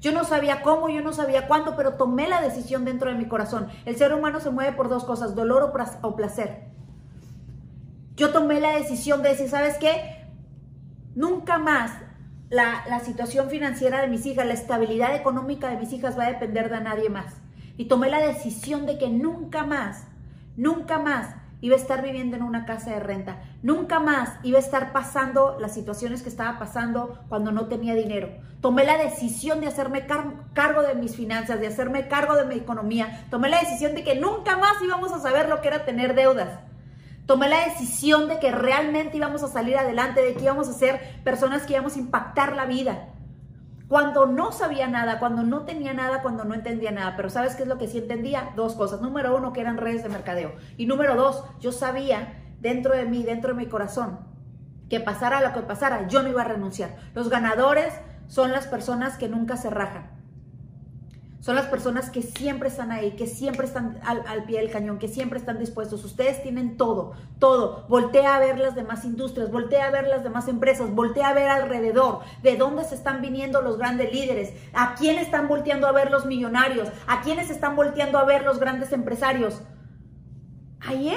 Yo 0.00 0.12
no 0.12 0.22
sabía 0.22 0.62
cómo, 0.62 0.88
yo 0.88 1.00
no 1.00 1.12
sabía 1.12 1.48
cuándo, 1.48 1.74
pero 1.74 1.94
tomé 1.94 2.28
la 2.28 2.40
decisión 2.40 2.84
dentro 2.84 3.10
de 3.10 3.16
mi 3.16 3.26
corazón. 3.26 3.66
El 3.84 3.96
ser 3.96 4.14
humano 4.14 4.38
se 4.38 4.50
mueve 4.50 4.76
por 4.76 4.88
dos 4.88 5.02
cosas, 5.02 5.34
dolor 5.34 5.72
o 6.02 6.14
placer 6.14 6.72
yo 8.16 8.30
tomé 8.30 8.60
la 8.60 8.76
decisión 8.76 9.22
de 9.22 9.30
decir, 9.30 9.48
¿sabes 9.48 9.76
qué? 9.78 10.26
Nunca 11.14 11.58
más 11.58 11.92
la, 12.48 13.00
situación 13.00 13.50
financiera 13.50 14.00
de 14.00 14.08
mis 14.08 14.24
hijas, 14.26 14.46
la 14.46 14.54
estabilidad 14.54 15.14
económica 15.14 15.68
de 15.68 15.76
mis 15.76 15.92
hijas 15.92 16.18
va 16.18 16.24
a 16.24 16.32
depender 16.32 16.70
de 16.70 16.80
nadie 16.80 17.08
más. 17.08 17.34
Y 17.76 17.86
tomé 17.86 18.08
la 18.08 18.24
decisión 18.24 18.86
de 18.86 18.98
que 18.98 19.08
nunca 19.08 19.64
más, 19.64 20.04
nunca 20.56 20.98
más 20.98 21.34
iba 21.60 21.74
a 21.74 21.78
estar 21.78 22.02
viviendo 22.02 22.36
en 22.36 22.42
una 22.42 22.66
casa 22.66 22.90
de 22.90 23.00
renta. 23.00 23.42
Nunca 23.62 23.98
más 23.98 24.34
iba 24.42 24.58
a 24.58 24.62
estar 24.62 24.92
pasando 24.92 25.56
las 25.58 25.74
situaciones 25.74 26.22
que 26.22 26.28
estaba 26.28 26.58
pasando 26.58 27.18
cuando 27.28 27.50
no 27.50 27.66
tenía 27.66 27.94
dinero. 27.94 28.28
Tomé 28.60 28.84
la 28.84 28.96
decisión 28.96 29.60
de 29.60 29.66
hacerme 29.66 30.06
cargo 30.06 30.82
de 30.82 30.94
mis 30.94 31.16
finanzas, 31.16 31.60
de 31.60 31.66
hacerme 31.66 32.06
cargo 32.06 32.36
de 32.36 32.44
mi 32.44 32.54
economía. 32.54 33.26
Tomé 33.30 33.48
la 33.48 33.60
decisión 33.60 33.94
de 33.94 34.04
que 34.04 34.14
nunca 34.14 34.56
más 34.56 34.80
íbamos 34.82 35.12
a 35.12 35.20
saber 35.20 35.48
lo 35.48 35.60
que 35.60 35.68
era 35.68 35.84
tener 35.84 36.14
deudas. 36.14 36.60
Tomé 37.26 37.48
la 37.48 37.64
decisión 37.64 38.28
de 38.28 38.38
que 38.38 38.52
realmente 38.52 39.16
íbamos 39.16 39.42
a 39.42 39.48
salir 39.48 39.78
adelante, 39.78 40.22
de 40.22 40.34
que 40.34 40.44
íbamos 40.44 40.68
a 40.68 40.74
ser 40.74 41.22
personas 41.24 41.62
que 41.62 41.72
íbamos 41.72 41.96
a 41.96 41.98
impactar 41.98 42.54
la 42.54 42.66
vida. 42.66 43.08
Cuando 43.88 44.26
no 44.26 44.52
sabía 44.52 44.88
nada, 44.88 45.18
cuando 45.18 45.42
no 45.42 45.62
tenía 45.62 45.94
nada, 45.94 46.22
cuando 46.22 46.44
no 46.44 46.54
entendía 46.54 46.90
nada. 46.90 47.16
Pero 47.16 47.30
¿sabes 47.30 47.54
qué 47.54 47.62
es 47.62 47.68
lo 47.68 47.78
que 47.78 47.88
sí 47.88 47.98
entendía? 47.98 48.52
Dos 48.56 48.74
cosas. 48.74 49.00
Número 49.00 49.36
uno, 49.36 49.52
que 49.52 49.60
eran 49.60 49.76
redes 49.76 50.02
de 50.02 50.08
mercadeo. 50.08 50.54
Y 50.76 50.86
número 50.86 51.16
dos, 51.16 51.44
yo 51.60 51.72
sabía 51.72 52.42
dentro 52.60 52.94
de 52.94 53.04
mí, 53.04 53.22
dentro 53.22 53.54
de 53.54 53.60
mi 53.60 53.66
corazón, 53.66 54.18
que 54.88 55.00
pasara 55.00 55.40
lo 55.40 55.52
que 55.52 55.60
pasara, 55.60 56.08
yo 56.08 56.22
no 56.22 56.28
iba 56.28 56.42
a 56.42 56.48
renunciar. 56.48 56.96
Los 57.14 57.28
ganadores 57.28 57.94
son 58.26 58.52
las 58.52 58.66
personas 58.66 59.16
que 59.16 59.28
nunca 59.28 59.56
se 59.56 59.70
rajan. 59.70 60.10
Son 61.44 61.56
las 61.56 61.66
personas 61.66 62.08
que 62.08 62.22
siempre 62.22 62.70
están 62.70 62.90
ahí, 62.90 63.16
que 63.16 63.26
siempre 63.26 63.66
están 63.66 64.00
al, 64.02 64.44
pie 64.44 64.60
del 64.60 64.70
cañón, 64.70 64.98
que 64.98 65.08
siempre 65.08 65.38
están 65.38 65.58
dispuestos. 65.58 66.02
Ustedes 66.02 66.42
tienen 66.42 66.78
todo, 66.78 67.12
todo. 67.38 67.84
Voltea 67.86 68.36
a 68.36 68.38
ver 68.38 68.58
las 68.58 68.74
demás 68.74 69.04
industrias, 69.04 69.52
voltea 69.52 69.88
a 69.88 69.90
ver 69.90 70.06
las 70.06 70.24
demás 70.24 70.48
empresas, 70.48 70.94
voltea 70.94 71.28
a 71.28 71.34
ver 71.34 71.50
alrededor 71.50 72.20
de 72.42 72.56
dónde 72.56 72.84
se 72.84 72.94
están 72.94 73.20
viniendo 73.20 73.60
los 73.60 73.76
grandes 73.76 74.10
líderes, 74.10 74.54
a 74.72 74.94
quién 74.94 75.18
están 75.18 75.46
volteando 75.46 75.86
a 75.86 75.92
ver 75.92 76.10
los 76.10 76.24
millonarios, 76.24 76.88
a 77.06 77.20
quiénes 77.20 77.50
están 77.50 77.76
volteando 77.76 78.16
a 78.16 78.24
ver 78.24 78.42
los 78.42 78.58
grandes 78.58 78.90
empresarios. 78.92 79.60
Ahí 80.80 81.14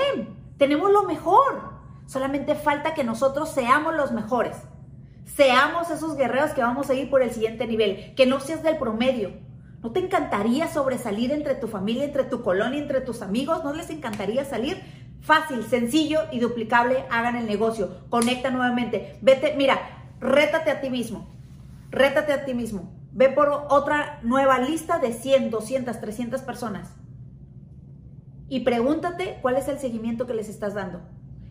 tenemos 0.58 0.92
lo 0.92 1.04
mejor. 1.04 1.72
Solamente 2.06 2.56
falta 2.56 2.94
que 2.94 3.06
nosotros 3.06 3.50
seamos 3.52 3.96
los 3.96 4.12
mejores. 4.12 4.58
Seamos 5.24 5.90
esos 5.90 6.18
guerreros 6.18 6.52
que 6.52 6.63
vamos 6.63 6.90
a 6.90 6.96
ir 6.96 7.10
por 7.10 7.22
el 7.22 7.32
siguiente 7.32 7.66
nivel. 7.66 8.13
Que 8.16 8.26
no 8.26 8.42
seas 8.42 8.62
del 8.62 8.78
promedio 8.78 9.46
¿No 9.84 9.92
te 9.92 10.00
encantaría 10.00 10.68
sobresalir 10.68 11.32
entre 11.32 11.56
tu 11.56 11.68
familia, 11.68 12.04
entre 12.04 12.24
tu 12.24 12.42
colonia, 12.42 12.80
entre 12.80 13.02
tus 13.02 13.22
amigos? 13.22 13.63
¿No 13.63 13.74
les 13.74 13.90
encantaría 13.90 14.44
salir? 14.44 14.82
Fácil, 15.22 15.63
sencillo 15.63 16.22
y 16.32 16.40
duplicable, 16.40 17.06
hagan 17.12 17.36
el 17.36 17.46
negocio. 17.46 17.90
Conecta 18.10 18.50
nuevamente. 18.50 19.18
Vete, 19.22 19.56
mira, 19.56 19.80
rétate 20.20 20.72
a 20.72 20.82
ti 20.82 20.90
mismo. 20.90 21.28
Rétate 21.92 22.34
a 22.34 22.46
ti 22.46 22.54
mismo. 22.54 22.92
Ve 23.12 23.30
por 23.30 23.50
otra 23.70 24.20
nueva 24.24 24.60
lista 24.60 25.00
de 25.00 25.13
100, 25.13 25.52
200, 25.52 26.00
300 26.00 26.42
personas. 26.42 26.90
Y 28.50 28.62
pregúntate 28.62 29.40
cuál 29.42 29.58
es 29.58 29.68
el 29.68 29.80
seguimiento 29.80 30.26
que 30.26 30.34
les 30.34 30.50
estás 30.50 30.74
dando. 30.74 31.02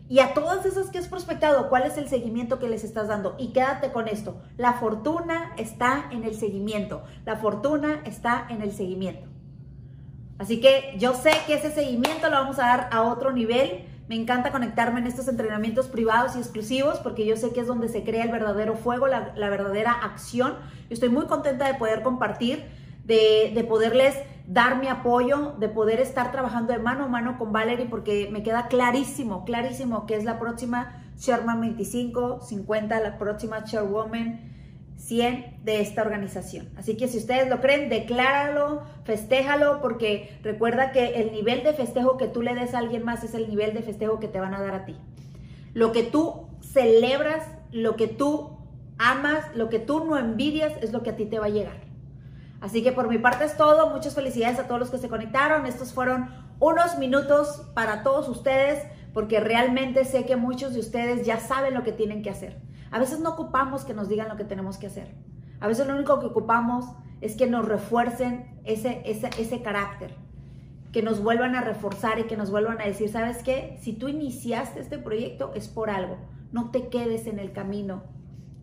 Y 0.09 0.19
a 0.19 0.33
todas 0.33 0.65
esas 0.65 0.89
que 0.89 0.99
has 0.99 1.07
prospectado, 1.07 1.67
¿cuál 1.67 1.83
es 1.83 1.97
el 1.97 2.07
seguimiento 2.07 2.59
que 2.59 2.69
les 2.69 2.83
estás 2.83 3.09
dando? 3.09 3.35
Y 3.37 3.51
quédate 3.51 3.91
con 3.91 4.07
esto. 4.07 4.41
La 4.55 4.73
fortuna 4.73 5.53
está 5.57 6.05
en 6.11 6.23
el 6.23 6.35
seguimiento. 6.35 7.03
La 7.25 7.35
fortuna 7.35 8.01
está 8.05 8.47
en 8.49 8.61
el 8.61 8.71
seguimiento. 8.71 9.27
Así 10.37 10.61
que 10.61 10.95
yo 10.97 11.13
sé 11.13 11.31
que 11.45 11.55
ese 11.55 11.71
seguimiento 11.71 12.29
lo 12.29 12.37
vamos 12.37 12.59
a 12.59 12.67
dar 12.67 12.89
a 12.91 13.01
otro 13.01 13.33
nivel. 13.33 13.85
Me 14.07 14.15
encanta 14.15 14.51
conectarme 14.51 15.01
en 15.01 15.07
estos 15.07 15.27
entrenamientos 15.27 15.87
privados 15.87 16.37
y 16.37 16.39
exclusivos 16.39 16.99
porque 16.99 17.25
yo 17.25 17.35
sé 17.35 17.51
que 17.51 17.59
es 17.59 17.67
donde 17.67 17.89
se 17.89 18.03
crea 18.03 18.23
el 18.23 18.31
verdadero 18.31 18.75
fuego, 18.75 19.07
la, 19.07 19.33
verdadera 19.35 19.91
acción. 19.91 20.53
Yo 20.89 20.93
estoy 20.93 21.09
muy 21.09 21.25
contenta 21.25 21.67
de 21.67 21.73
poder 21.73 22.01
compartir, 22.01 22.63
de, 23.03 23.51
de 23.53 23.63
poderles 23.65 24.15
dar 24.47 24.79
mi 24.79 24.87
apoyo, 24.87 25.55
de 25.59 25.67
poder 25.67 25.99
estar 25.99 26.31
trabajando 26.31 26.71
de 26.71 26.79
mano 26.79 27.03
a 27.03 27.07
mano 27.07 27.37
con 27.37 27.51
Valerie, 27.51 27.85
porque 27.85 28.29
me 28.31 28.43
queda 28.43 28.67
clarísimo, 28.67 29.43
clarísimo 29.43 30.05
que 30.05 30.15
es 30.15 30.23
la 30.23 30.39
próxima 30.39 31.03
Sherman 31.17 31.59
25, 31.59 32.41
50, 32.41 32.99
la 33.01 33.17
próxima 33.17 33.65
Chairwoman 33.65 34.55
100 34.95 35.63
de 35.63 35.81
esta 35.81 36.01
organización. 36.01 36.69
Así 36.77 36.95
que 36.95 37.09
si 37.09 37.17
ustedes 37.17 37.49
lo 37.49 37.59
creen, 37.59 37.89
decláralo, 37.89 38.83
festéjalo, 39.03 39.81
porque 39.81 40.39
recuerda 40.43 40.91
que 40.91 41.21
el 41.21 41.33
nivel 41.33 41.63
de 41.63 41.73
festejo 41.73 42.17
que 42.17 42.27
tú 42.27 42.41
le 42.41 42.55
des 42.55 42.73
a 42.73 42.79
alguien 42.79 43.03
más 43.03 43.23
es 43.25 43.33
el 43.33 43.49
nivel 43.49 43.73
de 43.73 43.83
festejo 43.83 44.19
que 44.19 44.29
te 44.29 44.39
van 44.39 44.53
a 44.53 44.61
dar 44.61 44.73
a 44.73 44.85
ti. 44.85 44.95
Lo 45.73 45.91
que 45.91 46.03
tú 46.03 46.47
celebras, 46.61 47.45
lo 47.71 47.97
que 47.97 48.07
tú 48.07 48.57
amas, 48.97 49.43
lo 49.55 49.67
que 49.69 49.79
tú 49.79 50.05
no 50.05 50.17
envidias, 50.17 50.73
es 50.81 50.93
lo 50.93 51.03
que 51.03 51.11
a 51.11 51.15
ti 51.17 51.25
te 51.25 51.37
va 51.37 51.47
a 51.47 51.49
llegar. 51.49 51.86
Así 52.59 52.81
que 52.83 52.91
por 52.91 53.07
mi 53.07 53.17
parte 53.17 53.45
es 53.45 53.55
todo. 53.55 53.89
Muchas 53.91 54.15
felicidades 54.15 54.59
a 54.59 54.67
todos 54.67 54.79
los 54.79 54.89
que 54.89 54.97
se 54.97 55.09
conectaron. 55.09 55.65
Estos 55.65 55.93
fueron 55.93 56.29
unos 56.59 56.97
minutos 56.97 57.63
para 57.73 58.03
todos 58.03 58.27
ustedes 58.29 58.83
porque 59.13 59.39
realmente 59.39 60.05
sé 60.05 60.25
que 60.25 60.35
muchos 60.35 60.73
de 60.73 60.79
ustedes 60.79 61.25
ya 61.25 61.39
saben 61.39 61.73
lo 61.73 61.83
que 61.83 61.91
tienen 61.91 62.21
que 62.21 62.29
hacer. 62.29 62.61
A 62.91 62.99
veces 62.99 63.19
no 63.19 63.31
ocupamos 63.31 63.83
que 63.83 63.93
nos 63.93 64.09
digan 64.09 64.29
lo 64.29 64.37
que 64.37 64.43
tenemos 64.43 64.77
que 64.77 64.87
hacer. 64.87 65.13
A 65.59 65.67
veces 65.67 65.87
lo 65.87 65.95
único 65.95 66.19
que 66.19 66.27
ocupamos 66.27 66.85
es 67.21 67.35
que 67.35 67.47
nos 67.47 67.67
refuercen 67.67 68.59
ese, 68.63 69.01
ese, 69.05 69.29
ese 69.39 69.61
carácter, 69.61 70.15
que 70.91 71.01
nos 71.01 71.21
vuelvan 71.21 71.55
a 71.55 71.61
reforzar 71.61 72.19
y 72.19 72.23
que 72.23 72.37
nos 72.37 72.51
vuelvan 72.51 72.79
a 72.79 72.85
decir, 72.85 73.09
¿sabes 73.09 73.41
qué? 73.43 73.77
Si 73.81 73.93
tú 73.93 74.07
iniciaste 74.07 74.79
este 74.79 74.97
proyecto 74.99 75.51
es 75.55 75.67
por 75.67 75.89
algo. 75.89 76.17
No 76.51 76.69
te 76.69 76.87
quedes 76.89 77.27
en 77.27 77.39
el 77.39 77.51
camino 77.51 78.03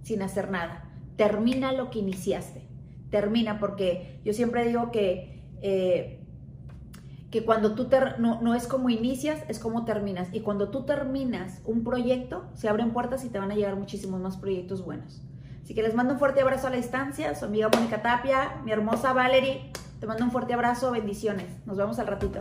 sin 0.02 0.22
hacer 0.22 0.50
nada. 0.50 0.84
Termina 1.16 1.72
lo 1.72 1.90
que 1.90 1.98
iniciaste 1.98 2.73
termina, 3.14 3.60
porque 3.60 4.18
yo 4.24 4.32
siempre 4.32 4.66
digo 4.66 4.90
que, 4.90 5.40
eh, 5.62 6.18
que 7.30 7.44
cuando 7.44 7.76
tú 7.76 7.88
no, 8.18 8.42
no, 8.42 8.54
es 8.56 8.66
como 8.66 8.90
inicias, 8.90 9.40
es 9.46 9.60
como 9.60 9.84
terminas. 9.84 10.26
Y 10.32 10.40
cuando 10.40 10.70
tú 10.70 10.84
terminas 10.84 11.62
un 11.64 11.84
proyecto, 11.84 12.46
se 12.54 12.68
abren 12.68 12.90
puertas 12.90 13.24
y 13.24 13.28
te 13.28 13.38
van 13.38 13.52
a 13.52 13.54
llegar 13.54 13.76
muchísimos 13.76 14.20
más 14.20 14.36
proyectos 14.36 14.84
buenos. 14.84 15.22
Así 15.62 15.76
que 15.76 15.82
les 15.84 15.94
mando 15.94 16.14
un 16.14 16.18
fuerte 16.18 16.40
abrazo 16.40 16.66
a 16.66 16.70
la 16.70 16.76
distancia, 16.76 17.36
su 17.36 17.44
amiga 17.44 17.70
Mónica 17.72 18.02
Tapia, 18.02 18.60
mi 18.64 18.72
hermosa 18.72 19.12
Valerie, 19.12 19.70
te 20.00 20.08
mando 20.08 20.24
un 20.24 20.32
fuerte 20.32 20.54
abrazo, 20.54 20.90
bendiciones. 20.90 21.46
Nos 21.66 21.76
vemos 21.76 22.00
al 22.00 22.08
ratito. 22.08 22.40